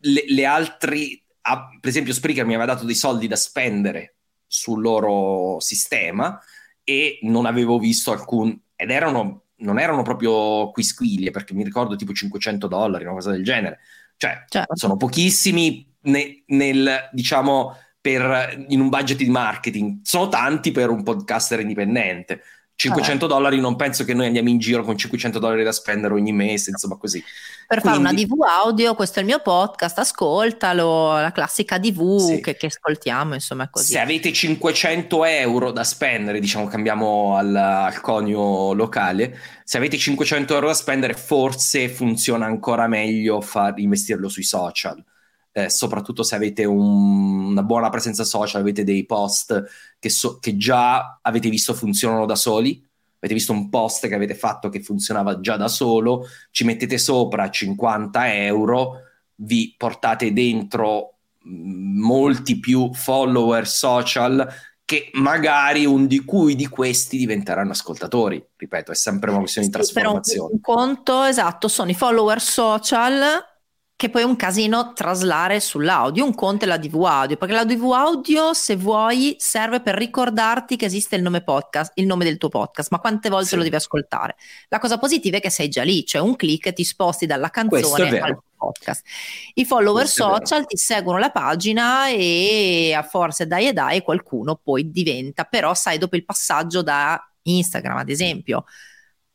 le, 0.00 0.24
le 0.26 0.44
altre... 0.44 1.22
Ah, 1.48 1.68
per 1.80 1.90
esempio 1.90 2.12
Spreaker 2.12 2.44
mi 2.44 2.54
aveva 2.54 2.72
dato 2.72 2.84
dei 2.84 2.94
soldi 2.94 3.26
da 3.26 3.36
spendere 3.36 4.16
sul 4.46 4.80
loro 4.80 5.60
sistema 5.60 6.38
e 6.84 7.18
non 7.22 7.46
avevo 7.46 7.78
visto 7.78 8.12
alcun... 8.12 8.58
ed 8.76 8.90
erano 8.90 9.44
non 9.58 9.78
erano 9.78 10.02
proprio 10.02 10.70
quisquiglie, 10.70 11.30
perché 11.30 11.54
mi 11.54 11.64
ricordo 11.64 11.96
tipo 11.96 12.12
500 12.12 12.66
dollari, 12.68 13.04
una 13.04 13.14
cosa 13.14 13.30
del 13.30 13.42
genere. 13.42 13.80
Cioè, 14.16 14.44
certo. 14.48 14.76
sono 14.76 14.96
pochissimi 14.96 15.86
ne, 16.02 16.42
nel, 16.46 17.08
diciamo, 17.12 17.76
per, 18.00 18.64
in 18.68 18.80
un 18.80 18.88
budget 18.88 19.16
di 19.16 19.28
marketing. 19.28 20.00
Sono 20.02 20.28
tanti 20.28 20.70
per 20.70 20.90
un 20.90 21.02
podcaster 21.02 21.60
indipendente. 21.60 22.42
500 22.78 23.24
eh. 23.24 23.28
dollari 23.28 23.58
non 23.58 23.74
penso 23.74 24.04
che 24.04 24.14
noi 24.14 24.26
andiamo 24.26 24.48
in 24.48 24.58
giro 24.58 24.84
con 24.84 24.96
500 24.96 25.40
dollari 25.40 25.64
da 25.64 25.72
spendere 25.72 26.14
ogni 26.14 26.32
mese, 26.32 26.70
insomma 26.70 26.96
così. 26.96 27.20
Per 27.66 27.80
Quindi... 27.80 27.98
fare 27.98 27.98
una 27.98 28.12
DV 28.12 28.40
audio, 28.42 28.94
questo 28.94 29.18
è 29.18 29.22
il 29.22 29.26
mio 29.26 29.40
podcast, 29.40 29.98
ascoltalo, 29.98 31.20
la 31.20 31.32
classica 31.32 31.76
DV 31.76 32.18
sì. 32.18 32.40
che, 32.40 32.56
che, 32.56 32.66
ascoltiamo, 32.66 33.34
insomma 33.34 33.68
così. 33.68 33.92
Se 33.92 33.98
avete 33.98 34.32
500 34.32 35.24
euro 35.24 35.72
da 35.72 35.82
spendere, 35.82 36.38
diciamo 36.38 36.68
cambiamo 36.68 37.36
al, 37.36 37.52
al 37.56 38.00
conio 38.00 38.72
locale, 38.74 39.36
se 39.64 39.76
avete 39.76 39.98
500 39.98 40.54
euro 40.54 40.68
da 40.68 40.74
spendere 40.74 41.14
forse 41.14 41.88
funziona 41.88 42.46
ancora 42.46 42.86
meglio 42.86 43.40
far 43.40 43.76
investirlo 43.78 44.28
sui 44.28 44.44
social 44.44 45.04
eh, 45.58 45.70
soprattutto 45.70 46.22
se 46.22 46.36
avete 46.36 46.64
un, 46.64 47.46
una 47.46 47.62
buona 47.62 47.88
presenza 47.88 48.24
social, 48.24 48.60
avete 48.60 48.84
dei 48.84 49.04
post 49.04 49.64
che, 49.98 50.08
so, 50.08 50.38
che 50.38 50.56
già 50.56 51.18
avete 51.20 51.48
visto 51.48 51.74
funzionano 51.74 52.26
da 52.26 52.36
soli, 52.36 52.84
avete 53.16 53.34
visto 53.34 53.52
un 53.52 53.68
post 53.68 54.06
che 54.06 54.14
avete 54.14 54.34
fatto 54.34 54.68
che 54.68 54.80
funzionava 54.80 55.40
già 55.40 55.56
da 55.56 55.68
solo, 55.68 56.26
ci 56.50 56.64
mettete 56.64 56.98
sopra 56.98 57.50
50 57.50 58.34
euro, 58.34 59.00
vi 59.36 59.74
portate 59.76 60.32
dentro 60.32 61.14
mm, 61.46 62.00
molti 62.00 62.60
più 62.60 62.92
follower 62.92 63.66
social 63.66 64.48
che 64.84 65.10
magari 65.14 65.84
un 65.84 66.06
di 66.06 66.24
cui 66.24 66.54
di 66.54 66.66
questi 66.66 67.18
diventeranno 67.18 67.72
ascoltatori. 67.72 68.42
Ripeto, 68.56 68.92
è 68.92 68.94
sempre 68.94 69.30
una 69.30 69.40
questione 69.40 69.66
di 69.66 69.72
trasformazione. 69.74 70.52
un 70.54 70.60
conto 70.62 71.24
esatto 71.24 71.68
sono 71.68 71.90
i 71.90 71.94
follower 71.94 72.40
social 72.40 73.47
che 73.98 74.10
poi 74.10 74.22
è 74.22 74.24
un 74.24 74.36
casino 74.36 74.92
traslare 74.92 75.58
sull'audio. 75.58 76.24
Un 76.24 76.32
conto 76.32 76.64
è 76.64 76.68
la 76.68 76.76
DV 76.76 77.02
audio, 77.02 77.36
perché 77.36 77.52
la 77.52 77.64
DV 77.64 77.82
audio, 77.90 78.54
se 78.54 78.76
vuoi, 78.76 79.34
serve 79.40 79.80
per 79.80 79.96
ricordarti 79.96 80.76
che 80.76 80.84
esiste 80.84 81.16
il 81.16 81.22
nome 81.22 81.42
podcast, 81.42 81.90
il 81.96 82.06
nome 82.06 82.24
del 82.24 82.38
tuo 82.38 82.48
podcast, 82.48 82.92
ma 82.92 83.00
quante 83.00 83.28
volte 83.28 83.48
sì. 83.48 83.56
lo 83.56 83.64
devi 83.64 83.74
ascoltare. 83.74 84.36
La 84.68 84.78
cosa 84.78 84.98
positiva 84.98 85.38
è 85.38 85.40
che 85.40 85.50
sei 85.50 85.68
già 85.68 85.82
lì, 85.82 86.06
cioè 86.06 86.20
un 86.20 86.36
clic 86.36 86.66
e 86.66 86.74
ti 86.74 86.84
sposti 86.84 87.26
dalla 87.26 87.50
canzone 87.50 88.20
al 88.20 88.40
podcast. 88.56 89.04
I 89.54 89.64
follower 89.64 90.02
Questo 90.02 90.28
social 90.28 90.64
ti 90.64 90.76
seguono 90.76 91.18
la 91.18 91.32
pagina 91.32 92.06
e 92.06 92.94
a 92.96 93.02
forza 93.02 93.44
dai 93.46 93.66
e 93.66 93.72
dai 93.72 94.02
qualcuno 94.02 94.60
poi 94.62 94.92
diventa, 94.92 95.42
però 95.42 95.74
sai 95.74 95.98
dopo 95.98 96.14
il 96.14 96.24
passaggio 96.24 96.82
da 96.82 97.20
Instagram, 97.42 97.96
ad 97.96 98.10
esempio, 98.10 98.64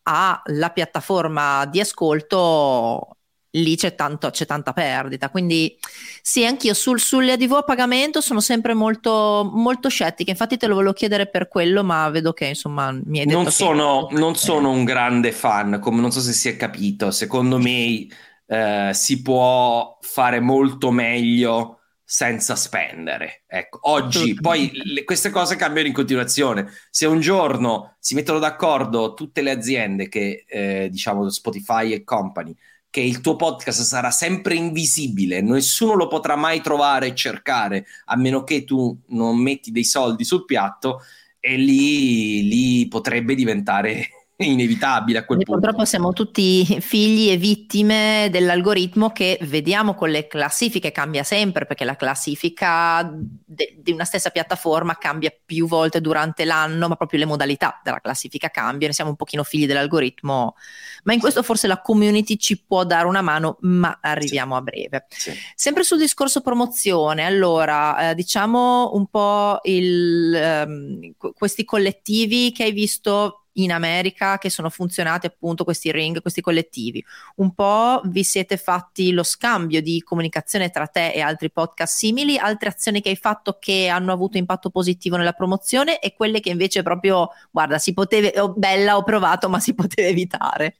alla 0.03 0.69
piattaforma 0.69 1.65
di 1.65 1.81
ascolto 1.81 3.17
lì 3.55 3.75
c'è, 3.75 3.95
tanto, 3.95 4.29
c'è 4.29 4.45
tanta 4.45 4.73
perdita. 4.73 5.29
Quindi 5.29 5.77
sì, 6.21 6.45
anch'io 6.45 6.73
sul, 6.73 6.99
sulle 6.99 7.33
ADV 7.33 7.53
a 7.53 7.63
pagamento 7.63 8.21
sono 8.21 8.39
sempre 8.39 8.73
molto, 8.73 9.49
molto 9.53 9.89
scettica. 9.89 10.31
Infatti 10.31 10.57
te 10.57 10.67
lo 10.67 10.75
volevo 10.75 10.93
chiedere 10.93 11.27
per 11.27 11.47
quello, 11.47 11.83
ma 11.83 12.09
vedo 12.09 12.33
che 12.33 12.45
insomma 12.45 12.91
mi 12.91 13.19
hai 13.19 13.25
detto 13.25 13.41
non 13.41 13.51
sono, 13.51 14.07
che... 14.07 14.15
non 14.19 14.35
sono 14.35 14.71
un 14.71 14.83
grande 14.83 15.31
fan, 15.31 15.79
come 15.79 16.01
non 16.01 16.11
so 16.11 16.19
se 16.21 16.33
si 16.33 16.49
è 16.49 16.55
capito. 16.55 17.11
Secondo 17.11 17.59
me 17.59 18.07
eh, 18.45 18.91
si 18.93 19.21
può 19.21 19.97
fare 20.01 20.39
molto 20.39 20.91
meglio 20.91 21.79
senza 22.05 22.55
spendere. 22.55 23.43
Ecco, 23.47 23.79
oggi 23.83 24.35
poi 24.35 24.69
le, 24.83 25.03
queste 25.03 25.29
cose 25.29 25.55
cambiano 25.55 25.87
in 25.87 25.93
continuazione. 25.93 26.71
Se 26.89 27.05
un 27.05 27.19
giorno 27.19 27.95
si 27.99 28.13
mettono 28.13 28.39
d'accordo 28.39 29.13
tutte 29.13 29.41
le 29.41 29.51
aziende 29.51 30.09
che 30.09 30.45
eh, 30.47 30.89
diciamo 30.91 31.29
Spotify 31.29 31.91
e 31.93 32.03
company 32.03 32.55
che 32.93 33.01
il 33.01 33.21
tuo 33.21 33.35
podcast 33.35 33.81
sarà 33.81 34.11
sempre 34.11 34.53
invisibile, 34.53 35.41
nessuno 35.41 35.95
lo 35.95 36.05
potrà 36.07 36.35
mai 36.35 36.61
trovare 36.61 37.07
e 37.07 37.15
cercare 37.15 37.87
a 38.05 38.15
meno 38.15 38.43
che 38.43 38.65
tu 38.65 38.95
non 39.07 39.39
metti 39.39 39.71
dei 39.71 39.83
soldi 39.83 40.23
sul 40.23 40.45
piatto 40.45 41.01
e 41.39 41.57
lì, 41.57 42.47
lì 42.47 42.87
potrebbe 42.87 43.33
diventare 43.33 44.22
inevitabile 44.45 45.19
a 45.19 45.25
quel 45.25 45.41
e 45.41 45.43
punto. 45.43 45.59
Purtroppo 45.59 45.85
siamo 45.85 46.13
tutti 46.13 46.65
figli 46.79 47.29
e 47.29 47.37
vittime 47.37 48.27
dell'algoritmo 48.31 49.11
che 49.11 49.37
vediamo 49.41 49.93
con 49.93 50.09
le 50.09 50.27
classifiche, 50.27 50.91
cambia 50.91 51.23
sempre 51.23 51.65
perché 51.65 51.85
la 51.85 51.95
classifica 51.95 53.09
de- 53.11 53.75
di 53.77 53.91
una 53.91 54.05
stessa 54.05 54.29
piattaforma 54.29 54.97
cambia 54.97 55.33
più 55.45 55.67
volte 55.67 56.01
durante 56.01 56.45
l'anno, 56.45 56.87
ma 56.87 56.95
proprio 56.95 57.19
le 57.19 57.25
modalità 57.25 57.79
della 57.83 57.99
classifica 57.99 58.49
cambiano, 58.49 58.93
siamo 58.93 59.11
un 59.11 59.15
pochino 59.15 59.43
figli 59.43 59.65
dell'algoritmo, 59.65 60.55
ma 61.03 61.13
in 61.13 61.19
questo 61.19 61.43
forse 61.43 61.67
la 61.67 61.81
community 61.81 62.37
ci 62.37 62.61
può 62.61 62.83
dare 62.83 63.07
una 63.07 63.21
mano, 63.21 63.57
ma 63.61 63.99
arriviamo 64.01 64.53
sì. 64.53 64.59
a 64.59 64.63
breve. 64.63 65.05
Sì. 65.09 65.31
Sempre 65.55 65.83
sul 65.83 65.97
discorso 65.97 66.41
promozione, 66.41 67.25
allora 67.25 68.09
eh, 68.09 68.15
diciamo 68.15 68.91
un 68.93 69.07
po' 69.07 69.59
il, 69.63 70.63
um, 70.65 71.11
questi 71.33 71.63
collettivi 71.65 72.51
che 72.51 72.63
hai 72.63 72.71
visto 72.71 73.42
in 73.53 73.71
America 73.71 74.37
che 74.37 74.49
sono 74.49 74.69
funzionati 74.69 75.25
appunto 75.25 75.63
questi 75.63 75.91
ring, 75.91 76.21
questi 76.21 76.41
collettivi. 76.41 77.03
Un 77.35 77.53
po' 77.53 78.01
vi 78.05 78.23
siete 78.23 78.57
fatti 78.57 79.11
lo 79.11 79.23
scambio 79.23 79.81
di 79.81 80.01
comunicazione 80.01 80.69
tra 80.69 80.87
te 80.87 81.11
e 81.11 81.21
altri 81.21 81.51
podcast 81.51 81.95
simili, 81.95 82.37
altre 82.37 82.69
azioni 82.69 83.01
che 83.01 83.09
hai 83.09 83.15
fatto 83.15 83.57
che 83.59 83.87
hanno 83.87 84.11
avuto 84.11 84.37
impatto 84.37 84.69
positivo 84.69 85.17
nella 85.17 85.33
promozione 85.33 85.99
e 85.99 86.13
quelle 86.13 86.39
che 86.39 86.49
invece 86.49 86.83
proprio, 86.83 87.29
guarda, 87.51 87.77
si 87.77 87.93
poteva, 87.93 88.41
oh, 88.41 88.53
bella, 88.53 88.97
ho 88.97 89.03
provato, 89.03 89.49
ma 89.49 89.59
si 89.59 89.73
poteva 89.73 90.07
evitare. 90.07 90.77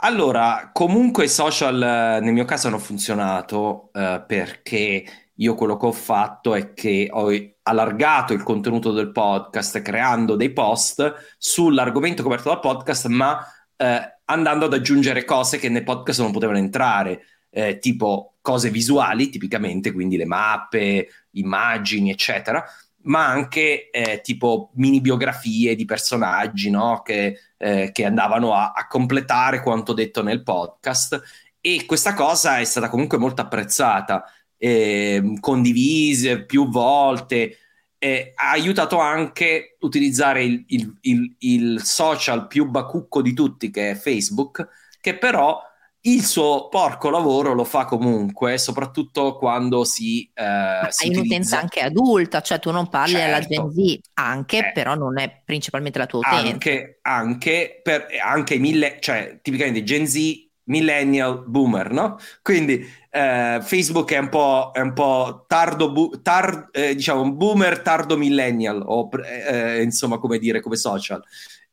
Allora, 0.00 0.70
comunque 0.72 1.24
i 1.24 1.28
social 1.28 1.76
nel 2.22 2.32
mio 2.32 2.44
caso 2.44 2.68
hanno 2.68 2.78
funzionato 2.78 3.90
eh, 3.92 4.22
perché 4.26 5.27
io 5.40 5.54
quello 5.54 5.76
che 5.76 5.86
ho 5.86 5.92
fatto 5.92 6.54
è 6.54 6.72
che 6.72 7.08
ho 7.10 7.30
allargato 7.62 8.32
il 8.32 8.42
contenuto 8.42 8.92
del 8.92 9.12
podcast 9.12 9.82
creando 9.82 10.36
dei 10.36 10.52
post 10.52 11.36
sull'argomento 11.38 12.22
coperto 12.22 12.48
dal 12.48 12.60
podcast, 12.60 13.06
ma 13.06 13.44
eh, 13.76 14.18
andando 14.24 14.64
ad 14.64 14.72
aggiungere 14.72 15.24
cose 15.24 15.58
che 15.58 15.68
nel 15.68 15.84
podcast 15.84 16.20
non 16.20 16.32
potevano 16.32 16.58
entrare, 16.58 17.22
eh, 17.50 17.78
tipo 17.78 18.36
cose 18.40 18.70
visuali, 18.70 19.28
tipicamente, 19.28 19.92
quindi 19.92 20.16
le 20.16 20.24
mappe, 20.24 21.08
immagini, 21.32 22.10
eccetera, 22.10 22.64
ma 23.02 23.26
anche 23.26 23.90
eh, 23.90 24.20
tipo 24.22 24.70
mini 24.74 25.00
biografie 25.00 25.76
di 25.76 25.84
personaggi 25.84 26.68
no? 26.68 27.02
che, 27.04 27.38
eh, 27.56 27.90
che, 27.92 28.04
andavano 28.04 28.54
a, 28.54 28.72
a 28.74 28.86
completare 28.88 29.62
quanto 29.62 29.92
detto 29.92 30.22
nel 30.22 30.42
podcast. 30.42 31.22
E 31.60 31.84
questa 31.86 32.14
cosa 32.14 32.58
è 32.58 32.64
stata 32.64 32.88
comunque 32.88 33.18
molto 33.18 33.42
apprezzata 33.42 34.24
eh, 34.58 35.36
condivise 35.40 36.44
più 36.44 36.68
volte. 36.68 37.56
Eh, 38.00 38.32
ha 38.36 38.50
aiutato 38.50 38.98
anche 38.98 39.76
a 39.80 39.86
utilizzare 39.86 40.44
il, 40.44 40.64
il, 40.68 40.98
il, 41.00 41.36
il, 41.38 41.82
social 41.82 42.46
più 42.46 42.66
bacucco 42.66 43.22
di 43.22 43.32
tutti, 43.32 43.70
che 43.70 43.90
è 43.90 43.94
Facebook, 43.96 44.68
che 45.00 45.18
però 45.18 45.60
il 46.02 46.24
suo 46.24 46.68
porco 46.68 47.10
lavoro 47.10 47.54
lo 47.54 47.64
fa 47.64 47.84
comunque, 47.84 48.56
soprattutto 48.56 49.36
quando 49.36 49.84
si. 49.84 50.30
Eh, 50.32 50.42
Hai 50.44 50.86
si 50.90 51.08
un'utenza 51.08 51.58
anche 51.58 51.80
adulta, 51.80 52.40
cioè 52.40 52.60
tu 52.60 52.70
non 52.70 52.88
parli 52.88 53.14
certo. 53.14 53.34
alla 53.34 53.44
Gen 53.44 53.72
Z, 53.72 53.98
anche, 54.14 54.58
eh, 54.58 54.72
però 54.72 54.94
non 54.94 55.18
è 55.18 55.42
principalmente 55.44 55.98
la 55.98 56.06
tua 56.06 56.20
utenza. 56.20 56.52
Anche, 56.52 56.98
anche, 57.02 57.80
per, 57.82 58.06
anche 58.24 58.58
mille, 58.58 58.98
cioè 59.00 59.40
tipicamente 59.42 59.82
Gen 59.82 60.06
Z 60.06 60.47
millennial 60.68 61.44
boomer, 61.46 61.90
no? 61.90 62.18
Quindi 62.42 62.86
eh, 63.10 63.58
Facebook 63.60 64.12
è 64.12 64.18
un 64.18 64.28
po', 64.28 64.70
è 64.72 64.80
un 64.80 64.92
po 64.92 65.44
tardo, 65.46 65.92
bu- 65.92 66.20
tar- 66.22 66.68
eh, 66.72 66.94
diciamo, 66.94 67.32
boomer 67.32 67.80
tardo 67.80 68.16
millennial, 68.16 68.82
o 68.86 69.08
eh, 69.24 69.82
insomma, 69.82 70.18
come 70.18 70.38
dire, 70.38 70.60
come 70.60 70.76
social. 70.76 71.22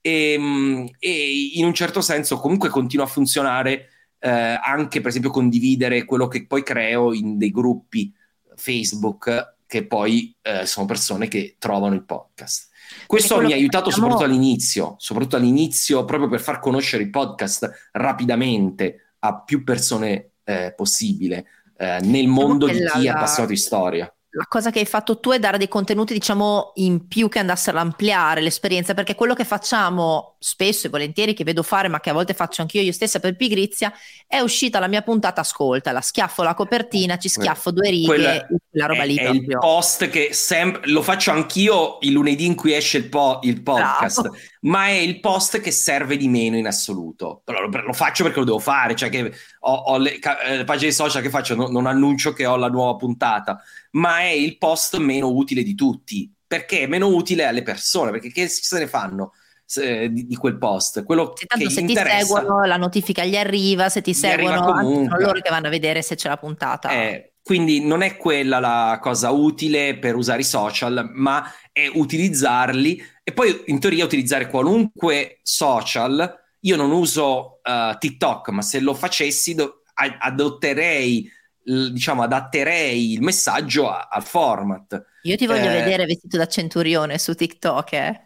e, 0.01 0.33
ehm, 0.33 0.87
e 0.99 1.51
in 1.53 1.65
un 1.65 1.73
certo 1.73 2.01
senso 2.01 2.37
comunque 2.39 2.69
continua 2.69 3.05
a 3.05 3.07
funzionare 3.07 3.89
eh, 4.19 4.29
anche 4.29 4.99
per 4.99 5.09
esempio 5.09 5.31
condividere 5.31 6.05
quello 6.05 6.27
che 6.27 6.45
poi 6.47 6.63
creo 6.63 7.13
in 7.13 7.37
dei 7.37 7.51
gruppi 7.51 8.13
Facebook 8.55 9.55
che 9.67 9.85
poi 9.87 10.35
eh, 10.41 10.65
sono 10.65 10.85
persone 10.85 11.27
che 11.27 11.55
trovano 11.59 11.93
il 11.95 12.05
podcast. 12.05 12.69
Questo 13.07 13.41
mi 13.41 13.51
ha 13.51 13.55
aiutato 13.55 13.89
soprattutto 13.91 14.23
all'inizio, 14.23 14.95
soprattutto 14.97 15.35
all'inizio 15.35 16.05
proprio 16.05 16.29
per 16.29 16.39
far 16.39 16.59
conoscere 16.59 17.03
il 17.03 17.09
podcast 17.09 17.89
rapidamente 17.91 19.13
a 19.19 19.41
più 19.41 19.63
persone 19.63 20.31
eh, 20.43 20.73
possibile 20.75 21.45
eh, 21.77 21.99
nel 22.03 22.27
mondo 22.27 22.67
di 22.67 22.79
chi 22.79 23.05
è 23.05 23.09
appassionato 23.09 23.53
di 23.53 23.57
storia. 23.57 24.13
la 24.29 24.45
cosa 24.47 24.69
che 24.69 24.79
hai 24.79 24.85
fatto 24.85 25.19
tu 25.19 25.31
è 25.31 25.39
dare 25.39 25.57
dei 25.57 25.67
contenuti, 25.67 26.13
diciamo, 26.13 26.71
in 26.75 27.07
più 27.07 27.29
che 27.29 27.39
andassero 27.39 27.77
ad 27.77 27.85
ampliare 27.85 28.41
l'esperienza, 28.41 28.93
perché 28.93 29.15
quello 29.15 29.33
che 29.33 29.45
facciamo 29.45 30.34
spesso 30.47 30.85
e 30.85 30.89
volentieri, 30.91 31.33
che 31.33 31.43
vedo 31.43 31.63
fare, 31.63 31.87
ma 31.87 31.99
che 31.99 32.11
a 32.11 32.13
volte 32.13 32.35
faccio 32.35 32.61
anch'io 32.61 32.79
io 32.79 32.91
stessa 32.91 33.19
per 33.19 33.35
pigrizia, 33.35 33.91
è 34.27 34.37
uscita 34.41 34.77
la 34.77 34.87
mia 34.87 35.01
puntata 35.01 35.41
ascolta, 35.41 35.91
la 35.91 36.01
schiaffo 36.01 36.43
la 36.43 36.53
copertina, 36.53 37.17
ci 37.17 37.29
schiaffo 37.29 37.71
due 37.71 37.89
righe, 37.89 38.05
Quella 38.05 38.47
la 38.69 38.85
roba 38.85 39.01
è, 39.01 39.07
lì 39.07 39.15
è 39.15 39.29
il 39.29 39.57
post 39.57 40.07
che 40.09 40.33
sempre, 40.33 40.87
lo 40.91 41.01
faccio 41.01 41.31
anch'io 41.31 41.97
il 42.01 42.11
lunedì 42.11 42.45
in 42.45 42.53
cui 42.53 42.75
esce 42.75 42.97
il, 42.97 43.09
po- 43.09 43.39
il 43.41 43.63
podcast, 43.63 44.21
Bravo. 44.21 44.37
ma 44.61 44.85
è 44.89 44.91
il 44.91 45.19
post 45.19 45.59
che 45.61 45.71
serve 45.71 46.15
di 46.15 46.27
meno 46.27 46.57
in 46.57 46.67
assoluto. 46.67 47.41
Lo, 47.45 47.67
lo 47.67 47.93
faccio 47.93 48.21
perché 48.21 48.37
lo 48.37 48.45
devo 48.45 48.59
fare, 48.59 48.95
cioè 48.95 49.09
che 49.09 49.33
ho, 49.61 49.73
ho 49.73 49.97
le, 49.97 50.19
le, 50.47 50.63
pagine 50.63 50.91
social 50.91 51.23
che 51.23 51.31
faccio, 51.31 51.55
no, 51.55 51.69
non 51.69 51.87
annuncio 51.87 52.33
che 52.33 52.45
ho 52.45 52.55
la 52.55 52.69
nuova 52.69 52.95
puntata, 52.97 53.59
ma 53.93 54.19
è 54.19 54.29
il 54.29 54.59
post 54.59 54.97
meno 54.97 55.31
utile 55.31 55.63
di 55.63 55.73
tutti, 55.73 56.31
perché 56.45 56.81
è 56.81 56.87
meno 56.87 57.07
utile 57.07 57.45
alle 57.45 57.63
persone, 57.63 58.11
perché 58.11 58.29
che 58.31 58.47
se 58.47 58.77
ne 58.77 58.85
fanno? 58.85 59.31
Di, 59.67 60.27
di, 60.27 60.35
quel 60.35 60.57
post. 60.57 61.03
Quello 61.03 61.33
se 61.35 61.47
tanto 61.47 61.69
se 61.69 61.83
ti 61.83 61.95
seguono, 61.95 62.65
la 62.65 62.77
notifica 62.77 63.25
gli 63.25 63.35
arriva, 63.35 63.89
se 63.89 64.01
ti 64.01 64.13
seguono, 64.13 64.63
sono 64.63 65.17
loro 65.17 65.39
che 65.41 65.49
vanno 65.49 65.67
a 65.67 65.71
vedere 65.71 66.03
se 66.03 66.15
c'è 66.15 66.29
la 66.29 66.37
puntata. 66.37 66.89
Eh, 66.89 67.33
quindi 67.41 67.83
non 67.83 68.01
è 68.01 68.15
quella 68.15 68.59
la 68.59 68.99
cosa 69.01 69.31
utile 69.31 69.97
per 69.97 70.15
usare 70.15 70.41
i 70.41 70.45
social, 70.45 71.09
ma 71.13 71.51
è 71.71 71.89
utilizzarli 71.91 73.03
e 73.23 73.33
poi 73.33 73.63
in 73.65 73.79
teoria 73.79 74.05
utilizzare 74.05 74.49
qualunque 74.49 75.39
social. 75.41 76.43
Io 76.61 76.75
non 76.75 76.91
uso 76.91 77.59
uh, 77.63 77.97
TikTok, 77.97 78.49
ma 78.49 78.61
se 78.61 78.79
lo 78.79 78.93
facessi 78.93 79.55
do- 79.55 79.81
adotterei 79.93 81.31
diciamo, 81.65 82.21
adatterei 82.21 83.13
il 83.13 83.21
messaggio 83.21 83.89
a, 83.89 84.07
al 84.11 84.23
format. 84.23 85.03
Io 85.23 85.35
ti 85.35 85.47
voglio 85.47 85.69
eh, 85.69 85.73
vedere 85.73 86.05
vestito 86.05 86.37
da 86.37 86.47
centurione 86.47 87.17
su 87.17 87.33
TikTok, 87.33 87.93
eh. 87.93 88.21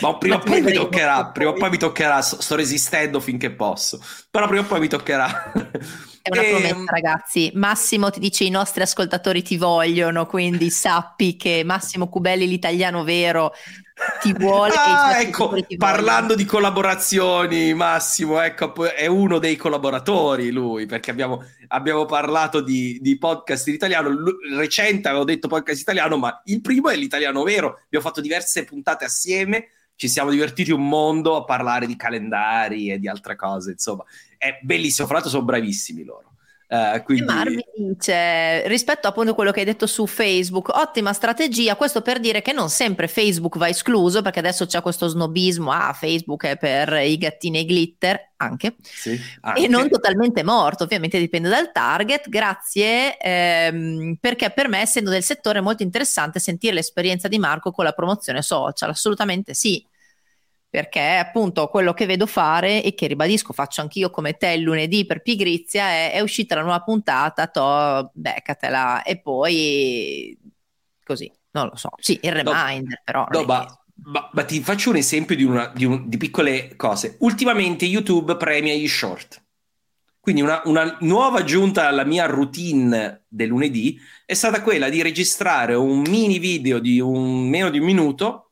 Ma 0.00 0.18
prima 0.18 0.36
o 0.36 0.38
poi 0.40 0.60
mi 0.60 0.72
toccherà, 0.72 1.26
prima 1.28 1.50
o 1.50 1.54
poi 1.54 1.70
mi 1.70 1.78
toccherà, 1.78 2.20
sto 2.20 2.56
resistendo 2.56 3.20
finché 3.20 3.50
posso, 3.50 3.98
però 4.30 4.46
prima 4.46 4.62
o 4.62 4.66
poi 4.66 4.80
mi 4.80 4.88
toccherà. 4.88 5.52
È 6.26 6.28
una 6.30 6.42
e... 6.42 6.50
promessa, 6.50 6.84
ragazzi. 6.86 7.50
Massimo 7.54 8.10
ti 8.10 8.18
dice 8.18 8.44
i 8.44 8.50
nostri 8.50 8.82
ascoltatori 8.82 9.42
ti 9.42 9.56
vogliono, 9.56 10.26
quindi 10.26 10.70
sappi 10.70 11.36
che 11.36 11.62
Massimo 11.64 12.08
Cubelli, 12.08 12.48
l'italiano 12.48 13.04
vero, 13.04 13.52
ti 14.20 14.32
vuole. 14.32 14.74
Ah, 14.76 15.20
ecco, 15.20 15.54
parlando 15.78 16.34
di 16.34 16.44
collaborazioni, 16.44 17.72
Massimo, 17.74 18.40
ecco, 18.40 18.84
è 18.84 19.06
uno 19.06 19.38
dei 19.38 19.56
collaboratori 19.56 20.50
lui, 20.50 20.86
perché 20.86 21.10
abbiamo, 21.10 21.42
abbiamo 21.68 22.04
parlato 22.04 22.60
di, 22.60 22.98
di, 23.00 23.16
podcast 23.16 23.68
in 23.68 23.74
italiano. 23.74 24.10
L- 24.10 24.56
recente 24.56 25.08
avevo 25.08 25.24
detto 25.24 25.48
podcast 25.48 25.80
italiano, 25.80 26.18
ma 26.18 26.42
il 26.44 26.60
primo 26.60 26.90
è 26.90 26.96
l'italiano 26.96 27.42
vero. 27.42 27.80
Abbiamo 27.84 28.04
fatto 28.04 28.20
diverse 28.20 28.64
puntate 28.64 29.06
assieme, 29.06 29.68
ci 29.96 30.08
siamo 30.08 30.30
divertiti 30.30 30.72
un 30.72 30.86
mondo 30.86 31.36
a 31.36 31.44
parlare 31.44 31.86
di 31.86 31.96
calendari 31.96 32.90
e 32.90 32.98
di 32.98 33.08
altre 33.08 33.34
cose, 33.34 33.72
insomma. 33.72 34.04
È 34.36 34.58
bellissimo, 34.62 35.06
fra 35.06 35.16
l'altro 35.16 35.32
sono 35.32 35.44
bravissimi 35.44 36.04
loro. 36.04 36.35
Uh, 36.68 37.00
quindi... 37.04 37.24
Marvi 37.24 37.64
dice 37.76 38.66
rispetto 38.66 39.06
appunto 39.06 39.30
a 39.30 39.34
quello 39.34 39.52
che 39.52 39.60
hai 39.60 39.64
detto 39.64 39.86
su 39.86 40.06
Facebook, 40.06 40.68
ottima 40.74 41.12
strategia. 41.12 41.76
Questo 41.76 42.02
per 42.02 42.18
dire 42.18 42.42
che 42.42 42.52
non 42.52 42.70
sempre 42.70 43.06
Facebook 43.06 43.56
va 43.56 43.68
escluso, 43.68 44.20
perché 44.20 44.40
adesso 44.40 44.66
c'è 44.66 44.82
questo 44.82 45.06
snobismo: 45.06 45.70
ah, 45.70 45.92
Facebook 45.92 46.44
è 46.44 46.56
per 46.56 46.92
i 46.94 47.16
gattini 47.18 47.58
e 47.58 47.60
i 47.60 47.66
glitter, 47.66 48.32
anche, 48.38 48.74
sì, 48.82 49.18
anche. 49.42 49.64
e 49.64 49.68
non 49.68 49.88
totalmente 49.88 50.42
morto. 50.42 50.82
Ovviamente 50.82 51.18
dipende 51.18 51.48
dal 51.48 51.70
target. 51.70 52.28
Grazie, 52.28 53.16
ehm, 53.16 54.16
perché 54.20 54.50
per 54.50 54.68
me, 54.68 54.80
essendo 54.80 55.10
del 55.10 55.22
settore, 55.22 55.60
è 55.60 55.62
molto 55.62 55.84
interessante 55.84 56.40
sentire 56.40 56.74
l'esperienza 56.74 57.28
di 57.28 57.38
Marco 57.38 57.70
con 57.70 57.84
la 57.84 57.92
promozione 57.92 58.42
social. 58.42 58.90
Assolutamente 58.90 59.54
sì 59.54 59.84
perché 60.76 61.00
appunto 61.00 61.68
quello 61.68 61.94
che 61.94 62.04
vedo 62.04 62.26
fare 62.26 62.82
e 62.82 62.94
che 62.94 63.06
ribadisco 63.06 63.54
faccio 63.54 63.80
anch'io 63.80 64.10
come 64.10 64.34
te 64.34 64.48
il 64.48 64.60
lunedì 64.60 65.06
per 65.06 65.22
pigrizia 65.22 65.86
è, 65.86 66.12
è 66.12 66.20
uscita 66.20 66.54
la 66.54 66.60
nuova 66.60 66.82
puntata, 66.82 67.46
to, 67.46 68.10
beccatela 68.12 69.02
e 69.02 69.18
poi 69.18 70.38
così, 71.02 71.32
non 71.52 71.68
lo 71.68 71.76
so, 71.76 71.88
sì, 71.98 72.20
il 72.20 72.30
reminder 72.30 72.90
no, 72.90 73.02
però. 73.02 73.26
No, 73.30 73.44
ma, 73.44 73.66
ma, 74.04 74.28
ma, 74.30 74.44
ti 74.44 74.60
faccio 74.60 74.90
un 74.90 74.96
esempio 74.96 75.34
di, 75.34 75.44
una, 75.44 75.72
di, 75.74 75.86
un, 75.86 76.10
di, 76.10 76.18
piccole 76.18 76.76
cose. 76.76 77.16
Ultimamente 77.20 77.86
YouTube 77.86 78.36
premia 78.36 78.74
gli 78.74 78.86
short. 78.86 79.42
Quindi 80.20 80.42
una, 80.42 80.60
una 80.66 80.98
nuova 81.00 81.38
aggiunta 81.38 81.88
alla 81.88 82.04
mia 82.04 82.26
routine 82.26 83.24
del 83.28 83.48
lunedì 83.48 83.98
è 84.26 84.34
stata 84.34 84.60
quella 84.60 84.90
di 84.90 85.00
registrare 85.00 85.74
un 85.74 86.00
mini 86.00 86.38
video 86.38 86.80
di 86.80 87.00
un, 87.00 87.48
meno 87.48 87.70
di 87.70 87.78
un 87.78 87.86
minuto 87.86 88.45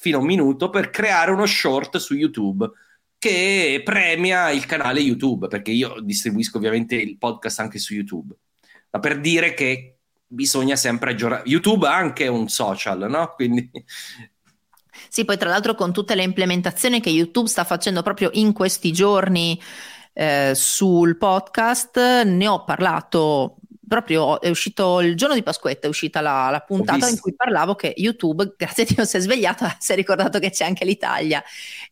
fino 0.00 0.16
a 0.16 0.20
un 0.20 0.26
minuto 0.26 0.70
per 0.70 0.88
creare 0.88 1.30
uno 1.30 1.44
short 1.44 1.98
su 1.98 2.14
YouTube 2.14 2.70
che 3.18 3.82
premia 3.84 4.50
il 4.50 4.64
canale 4.64 5.00
YouTube, 5.00 5.46
perché 5.46 5.72
io 5.72 6.00
distribuisco 6.00 6.56
ovviamente 6.56 6.96
il 6.96 7.18
podcast 7.18 7.60
anche 7.60 7.78
su 7.78 7.92
YouTube. 7.92 8.34
Ma 8.90 8.98
per 8.98 9.20
dire 9.20 9.52
che 9.52 9.98
bisogna 10.26 10.74
sempre 10.74 11.10
aggiornare. 11.10 11.42
YouTube 11.44 11.86
ha 11.86 11.94
anche 11.94 12.28
un 12.28 12.48
social, 12.48 13.10
no? 13.10 13.32
Quindi 13.36 13.70
sì, 15.08 15.26
poi 15.26 15.36
tra 15.36 15.50
l'altro 15.50 15.74
con 15.74 15.92
tutte 15.92 16.14
le 16.14 16.22
implementazioni 16.22 17.00
che 17.00 17.10
YouTube 17.10 17.48
sta 17.48 17.64
facendo 17.64 18.02
proprio 18.02 18.30
in 18.32 18.54
questi 18.54 18.90
giorni 18.90 19.60
eh, 20.14 20.52
sul 20.54 21.18
podcast, 21.18 22.22
ne 22.24 22.48
ho 22.48 22.64
parlato 22.64 23.56
proprio 23.90 24.40
è 24.40 24.48
uscito 24.48 25.00
il 25.00 25.16
giorno 25.16 25.34
di 25.34 25.42
Pasquetta, 25.42 25.88
è 25.88 25.90
uscita 25.90 26.20
la, 26.20 26.48
la 26.48 26.60
puntata 26.60 27.08
in 27.08 27.18
cui 27.18 27.34
parlavo 27.34 27.74
che 27.74 27.92
YouTube, 27.96 28.54
grazie 28.56 28.84
a 28.84 28.86
Dio, 28.88 29.04
si 29.04 29.16
è 29.16 29.20
svegliato, 29.20 29.66
si 29.80 29.90
è 29.90 29.96
ricordato 29.96 30.38
che 30.38 30.50
c'è 30.50 30.64
anche 30.64 30.84
l'Italia. 30.84 31.42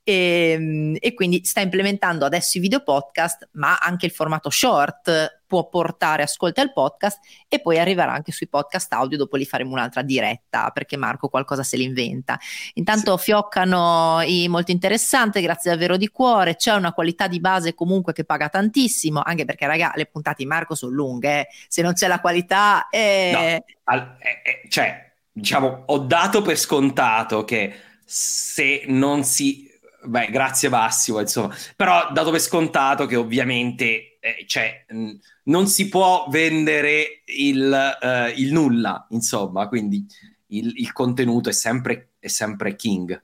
E, 0.04 0.52
ehm, 0.52 0.96
e 1.00 1.14
quindi 1.14 1.44
sta 1.44 1.58
implementando 1.58 2.24
adesso 2.24 2.58
i 2.58 2.61
video 2.61 2.84
podcast, 2.84 3.48
ma 3.54 3.78
anche 3.78 4.06
il 4.06 4.12
formato 4.12 4.48
short 4.48 5.38
può 5.48 5.68
portare 5.68 6.22
ascolti 6.22 6.61
al 6.61 6.72
podcast 6.72 7.18
e 7.48 7.61
poi 7.61 7.78
arriverà 7.78 8.12
anche 8.12 8.30
sui 8.30 8.46
podcast 8.46 8.92
audio, 8.92 9.16
dopo 9.16 9.37
li 9.37 9.46
faremo 9.46 9.72
un'altra 9.72 10.02
diretta 10.02 10.70
perché 10.70 10.96
Marco 10.96 11.28
qualcosa 11.28 11.64
se 11.64 11.76
l'inventa. 11.76 12.38
Intanto 12.74 13.16
sì. 13.16 13.24
fioccano 13.24 14.20
i 14.24 14.46
molto 14.46 14.70
interessante, 14.70 15.40
grazie 15.40 15.72
davvero 15.72 15.96
di 15.96 16.08
cuore, 16.08 16.54
c'è 16.54 16.74
una 16.74 16.92
qualità 16.92 17.26
di 17.26 17.40
base 17.40 17.74
comunque 17.74 18.12
che 18.12 18.24
paga 18.24 18.48
tantissimo, 18.48 19.22
anche 19.24 19.44
perché 19.44 19.66
raga 19.66 19.92
le 19.96 20.06
puntate 20.06 20.42
di 20.42 20.46
Marco 20.46 20.74
sono 20.74 20.92
lunghe, 20.92 21.40
eh. 21.40 21.48
se 21.66 21.82
non 21.82 21.94
c'è 21.94 22.06
la 22.06 22.20
qualità... 22.20 22.88
Eh... 22.90 23.30
No, 23.32 23.74
al, 23.84 24.16
eh, 24.20 24.42
eh, 24.44 24.68
cioè, 24.68 25.11
diciamo, 25.32 25.84
ho 25.87 25.98
dato 25.98 26.42
per 26.42 26.56
scontato 26.56 27.44
che 27.44 27.74
se 28.04 28.84
non 28.87 29.24
si... 29.24 29.66
Beh, 30.00 30.28
grazie 30.30 30.68
Massimo, 30.68 31.20
insomma, 31.20 31.54
però 31.74 32.11
dato 32.12 32.30
per 32.30 32.40
scontato 32.40 33.06
che 33.06 33.16
ovviamente 33.16 34.18
eh, 34.20 34.44
cioè, 34.46 34.84
mh, 34.88 35.12
non 35.48 35.66
si 35.66 35.88
può 35.88 36.26
vendere 36.30 37.22
il, 37.26 37.96
uh, 38.00 38.38
il 38.38 38.52
nulla, 38.52 39.06
insomma, 39.11 39.68
quindi 39.68 40.06
il, 40.48 40.72
il 40.76 40.92
contenuto 40.92 41.48
è 41.48 41.52
sempre, 41.52 42.12
è 42.18 42.28
sempre 42.28 42.76
king. 42.76 43.22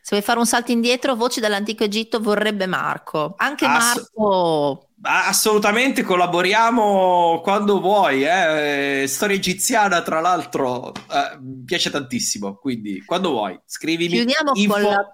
Se 0.00 0.10
vuoi 0.10 0.22
fare 0.22 0.38
un 0.38 0.46
salto 0.46 0.70
indietro, 0.70 1.16
voci 1.16 1.40
dall'antico 1.40 1.82
Egitto 1.82 2.20
vorrebbe 2.20 2.66
Marco. 2.66 3.34
Anche 3.38 3.64
Ass- 3.64 4.10
Marco. 4.14 4.88
Assolutamente, 5.06 6.02
collaboriamo 6.02 7.40
quando 7.42 7.78
vuoi. 7.78 8.24
Eh. 8.24 9.04
Storia 9.06 9.36
egiziana, 9.36 10.00
tra 10.00 10.20
l'altro, 10.20 10.92
eh, 10.92 11.38
piace 11.66 11.90
tantissimo. 11.90 12.54
Quindi, 12.54 13.04
quando 13.04 13.30
vuoi, 13.30 13.58
scrivimi 13.66 14.14
Chiudiamo 14.14 14.52
info 14.54 14.72
con 14.72 14.82
la... 14.82 15.10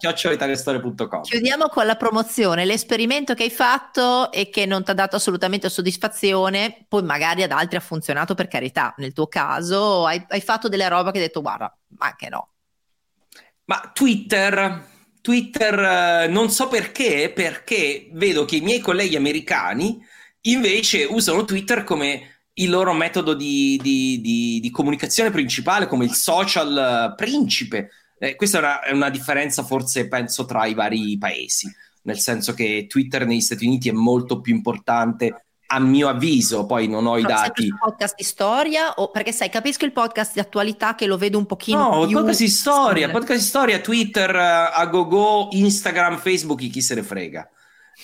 Chiudiamo 1.22 1.66
con 1.68 1.86
la 1.86 1.96
promozione, 1.96 2.64
l'esperimento 2.64 3.34
che 3.34 3.42
hai 3.42 3.50
fatto 3.50 4.30
e 4.30 4.48
che 4.48 4.64
non 4.64 4.84
ti 4.84 4.92
ha 4.92 4.94
dato 4.94 5.16
assolutamente 5.16 5.68
soddisfazione, 5.68 6.86
poi 6.88 7.02
magari 7.02 7.42
ad 7.42 7.50
altri 7.50 7.76
ha 7.76 7.80
funzionato 7.80 8.34
per 8.34 8.46
carità. 8.46 8.94
Nel 8.98 9.12
tuo 9.12 9.26
caso 9.26 10.06
hai, 10.06 10.24
hai 10.28 10.40
fatto 10.40 10.68
delle 10.68 10.88
robe 10.88 11.10
che 11.10 11.18
hai 11.18 11.24
detto, 11.24 11.42
guarda, 11.42 11.76
ma 11.98 12.06
anche 12.06 12.28
no. 12.28 12.48
Ma 13.64 13.90
Twitter, 13.92 14.84
Twitter 15.20 15.78
eh, 16.24 16.28
non 16.28 16.50
so 16.50 16.68
perché, 16.68 17.32
perché 17.34 18.08
vedo 18.12 18.44
che 18.44 18.56
i 18.56 18.60
miei 18.60 18.80
colleghi 18.80 19.16
americani 19.16 19.98
invece 20.42 21.04
usano 21.04 21.44
Twitter 21.44 21.84
come 21.84 22.44
il 22.54 22.70
loro 22.70 22.92
metodo 22.92 23.34
di, 23.34 23.78
di, 23.82 24.20
di, 24.20 24.60
di 24.60 24.70
comunicazione 24.70 25.30
principale, 25.30 25.86
come 25.86 26.04
il 26.04 26.14
social 26.14 27.14
principe. 27.16 27.90
Eh, 28.18 28.34
questa 28.36 28.58
è 28.58 28.60
una, 28.60 28.82
è 28.82 28.92
una 28.92 29.10
differenza 29.10 29.62
forse 29.62 30.08
penso 30.08 30.44
tra 30.44 30.66
i 30.66 30.74
vari 30.74 31.16
paesi, 31.16 31.72
nel 32.02 32.18
senso 32.18 32.52
che 32.52 32.86
Twitter 32.88 33.26
negli 33.26 33.40
Stati 33.40 33.66
Uniti 33.66 33.88
è 33.88 33.92
molto 33.92 34.40
più 34.40 34.54
importante 34.54 35.44
a 35.72 35.78
mio 35.78 36.08
avviso, 36.08 36.66
poi 36.66 36.88
non 36.88 37.06
ho 37.06 37.16
i 37.16 37.22
dati. 37.22 37.68
su 37.68 37.76
podcast 37.78 38.16
di 38.16 38.24
storia 38.24 38.94
o 38.94 39.10
perché 39.12 39.30
sai, 39.30 39.48
capisco 39.50 39.84
il 39.84 39.92
podcast 39.92 40.32
di 40.32 40.40
attualità 40.40 40.96
che 40.96 41.06
lo 41.06 41.16
vedo 41.16 41.38
un 41.38 41.46
pochino 41.46 41.90
No, 41.90 42.06
più 42.06 42.16
podcast 42.16 42.40
di 42.40 42.48
storia, 42.48 43.10
podcast 43.10 43.40
di 43.40 43.46
storia, 43.46 43.78
Twitter, 43.80 44.34
eh, 44.34 44.70
a 44.74 44.86
go 44.86 45.06
go, 45.06 45.48
Instagram, 45.52 46.18
Facebook, 46.18 46.58
chi 46.68 46.80
se 46.82 46.94
ne 46.96 47.02
frega. 47.04 47.48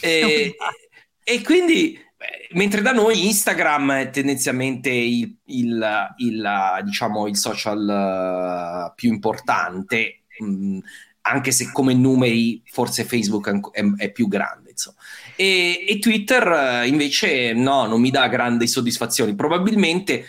E, 0.01 0.55
e 1.25 1.43
quindi, 1.43 1.95
eh, 1.95 2.49
mentre 2.53 2.83
da 2.83 2.93
noi 2.93 3.27
Instagram 3.27 3.93
è 3.95 4.11
tendenzialmente 4.11 4.91
il, 4.91 5.37
il- 5.47 6.15
il, 6.19 6.81
diciamo, 6.85 7.27
il 7.27 7.37
social 7.37 8.89
eh, 8.91 8.93
più 8.95 9.11
importante, 9.13 10.21
mh, 10.39 10.79
anche 11.23 11.51
se 11.51 11.73
come 11.73 11.95
numeri 11.95 12.63
forse 12.65 13.03
Facebook 13.05 13.71
è 13.97 14.13
più 14.13 14.29
grande, 14.29 14.66
insomma. 14.77 14.97
E, 15.35 15.87
e 15.89 15.99
Twitter 15.99 16.47
eh, 16.47 16.87
invece 16.87 17.55
no, 17.55 17.87
non 17.87 18.01
mi 18.01 18.11
dà 18.11 18.29
grandi 18.29 18.69
soddisfazioni. 18.69 19.35
Probabilmente, 19.35 20.27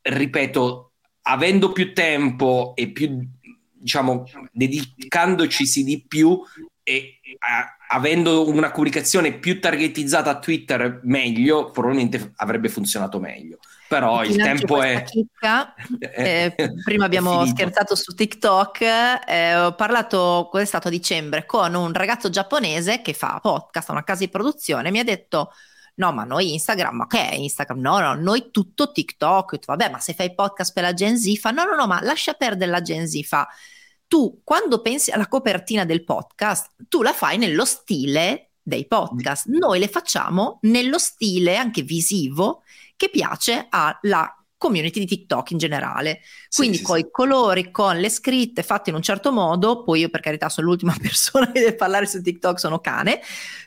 ripeto, 0.00 0.92
avendo 1.22 1.72
più 1.72 1.92
tempo 1.92 2.72
e 2.74 2.90
più, 2.90 3.28
diciamo, 3.72 4.24
dedicandoci 4.50 5.84
di 5.84 6.04
più 6.06 6.40
e 6.82 7.20
a- 7.38 7.76
avendo 7.88 8.48
una 8.48 8.70
comunicazione 8.70 9.34
più 9.34 9.60
targetizzata 9.60 10.30
a 10.30 10.38
Twitter 10.38 11.00
meglio, 11.04 11.70
probabilmente 11.70 12.32
avrebbe 12.36 12.68
funzionato 12.68 13.20
meglio. 13.20 13.58
Però 13.88 14.24
il 14.24 14.36
tempo 14.36 14.80
è... 14.80 15.02
chicca. 15.04 15.74
Eh, 16.14 16.54
prima 16.84 17.04
abbiamo 17.04 17.44
scherzato 17.46 17.94
su 17.94 18.14
TikTok, 18.14 18.80
eh, 18.80 19.56
ho 19.56 19.74
parlato, 19.74 20.50
è 20.52 20.64
stato 20.64 20.88
a 20.88 20.90
dicembre, 20.90 21.46
con 21.46 21.74
un 21.74 21.92
ragazzo 21.92 22.28
giapponese 22.28 23.02
che 23.02 23.12
fa 23.12 23.38
podcast 23.40 23.88
a 23.88 23.92
una 23.92 24.04
casa 24.04 24.24
di 24.24 24.30
produzione, 24.30 24.90
mi 24.90 24.98
ha 24.98 25.04
detto 25.04 25.52
no 25.94 26.12
ma 26.12 26.24
noi 26.24 26.52
Instagram, 26.52 26.96
ma 26.96 27.06
che 27.06 27.28
è 27.30 27.34
Instagram? 27.34 27.80
No, 27.80 27.98
no, 27.98 28.14
noi 28.14 28.50
tutto 28.50 28.92
TikTok, 28.92 29.58
vabbè 29.64 29.90
ma 29.90 29.98
se 29.98 30.14
fai 30.14 30.34
podcast 30.34 30.72
per 30.72 30.84
la 30.84 30.94
Gen 30.94 31.16
Z, 31.18 31.34
fa 31.38 31.50
no, 31.50 31.64
no, 31.64 31.74
no, 31.74 31.86
ma 31.86 32.02
lascia 32.02 32.34
perdere 32.34 32.70
la 32.70 32.82
Gen 32.82 33.06
Z, 33.06 33.20
fa 33.22 33.48
tu 34.12 34.42
quando 34.44 34.82
pensi 34.82 35.10
alla 35.10 35.26
copertina 35.26 35.86
del 35.86 36.04
podcast, 36.04 36.74
tu 36.86 37.00
la 37.00 37.14
fai 37.14 37.38
nello 37.38 37.64
stile 37.64 38.50
dei 38.60 38.86
podcast, 38.86 39.46
noi 39.46 39.78
le 39.78 39.88
facciamo 39.88 40.58
nello 40.64 40.98
stile 40.98 41.56
anche 41.56 41.80
visivo 41.80 42.62
che 42.94 43.08
piace 43.08 43.68
alla 43.70 44.30
community 44.58 45.00
di 45.00 45.06
TikTok 45.06 45.52
in 45.52 45.56
generale. 45.56 46.20
Quindi 46.54 46.76
Sì, 46.76 46.82
sì, 46.82 46.86
con 46.86 46.98
sì. 46.98 47.06
i 47.06 47.10
colori, 47.10 47.70
con 47.70 47.96
le 47.96 48.10
scritte 48.10 48.62
fatte 48.62 48.90
in 48.90 48.96
un 48.96 49.02
certo 49.02 49.32
modo, 49.32 49.82
poi 49.82 50.00
io 50.00 50.10
per 50.10 50.20
carità 50.20 50.50
sono 50.50 50.66
l'ultima 50.66 50.94
persona 51.00 51.50
che 51.50 51.60
deve 51.60 51.74
parlare 51.74 52.06
su 52.06 52.20
TikTok, 52.20 52.60
sono 52.60 52.80
cane, 52.80 53.18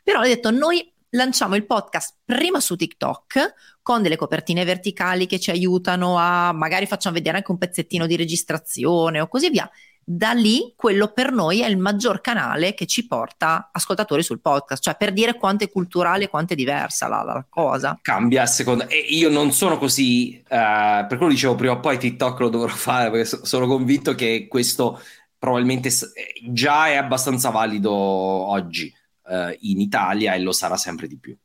però 0.03 0.19
ho 0.19 0.25
detto 0.25 0.51
noi 0.51 0.93
lanciamo 1.09 1.55
il 1.55 1.65
podcast 1.65 2.17
prima 2.23 2.59
su 2.59 2.75
TikTok 2.75 3.53
con 3.81 4.03
delle 4.03 4.15
copertine 4.15 4.63
verticali 4.63 5.25
che 5.25 5.39
ci 5.39 5.49
aiutano 5.49 6.19
a 6.19 6.51
magari 6.51 6.85
facciamo 6.85 7.15
vedere 7.15 7.37
anche 7.37 7.49
un 7.49 7.57
pezzettino 7.57 8.05
di 8.05 8.15
registrazione 8.15 9.19
o 9.19 9.27
così 9.27 9.49
via. 9.49 9.67
Da 10.07 10.33
lì 10.33 10.73
quello 10.75 11.11
per 11.11 11.31
noi 11.31 11.61
è 11.61 11.67
il 11.67 11.77
maggior 11.77 12.21
canale 12.21 12.75
che 12.75 12.85
ci 12.85 13.07
porta 13.07 13.69
ascoltatori 13.71 14.21
sul 14.21 14.39
podcast, 14.39 14.83
cioè 14.83 14.95
per 14.95 15.11
dire 15.11 15.35
quanto 15.35 15.63
è 15.63 15.69
culturale 15.71 16.25
e 16.25 16.27
quanto 16.29 16.53
è 16.53 16.55
diversa 16.55 17.07
la, 17.07 17.23
la 17.23 17.45
cosa. 17.49 17.99
cambia 18.01 18.43
a 18.43 18.45
seconda 18.45 18.85
e 18.87 18.97
io 18.99 19.29
non 19.29 19.51
sono 19.51 19.77
così 19.79 20.37
eh, 20.37 20.43
per 20.47 21.17
quello 21.17 21.29
dicevo 21.29 21.55
prima 21.55 21.73
o 21.73 21.79
poi 21.79 21.97
TikTok 21.97 22.39
lo 22.39 22.49
dovrò 22.49 22.69
fare 22.73 23.09
perché 23.09 23.25
so- 23.25 23.45
sono 23.45 23.65
convinto 23.67 24.13
che 24.13 24.45
questo 24.47 25.01
probabilmente 25.37 25.89
s- 25.89 26.11
eh, 26.13 26.33
già 26.51 26.87
è 26.87 26.95
abbastanza 26.95 27.49
valido 27.49 27.91
oggi 27.91 28.93
eh, 29.27 29.57
in 29.61 29.79
Italia 29.81 30.33
e 30.35 30.39
lo 30.39 30.51
sarà 30.51 30.77
sempre 30.77 31.07
di 31.07 31.17
più 31.17 31.35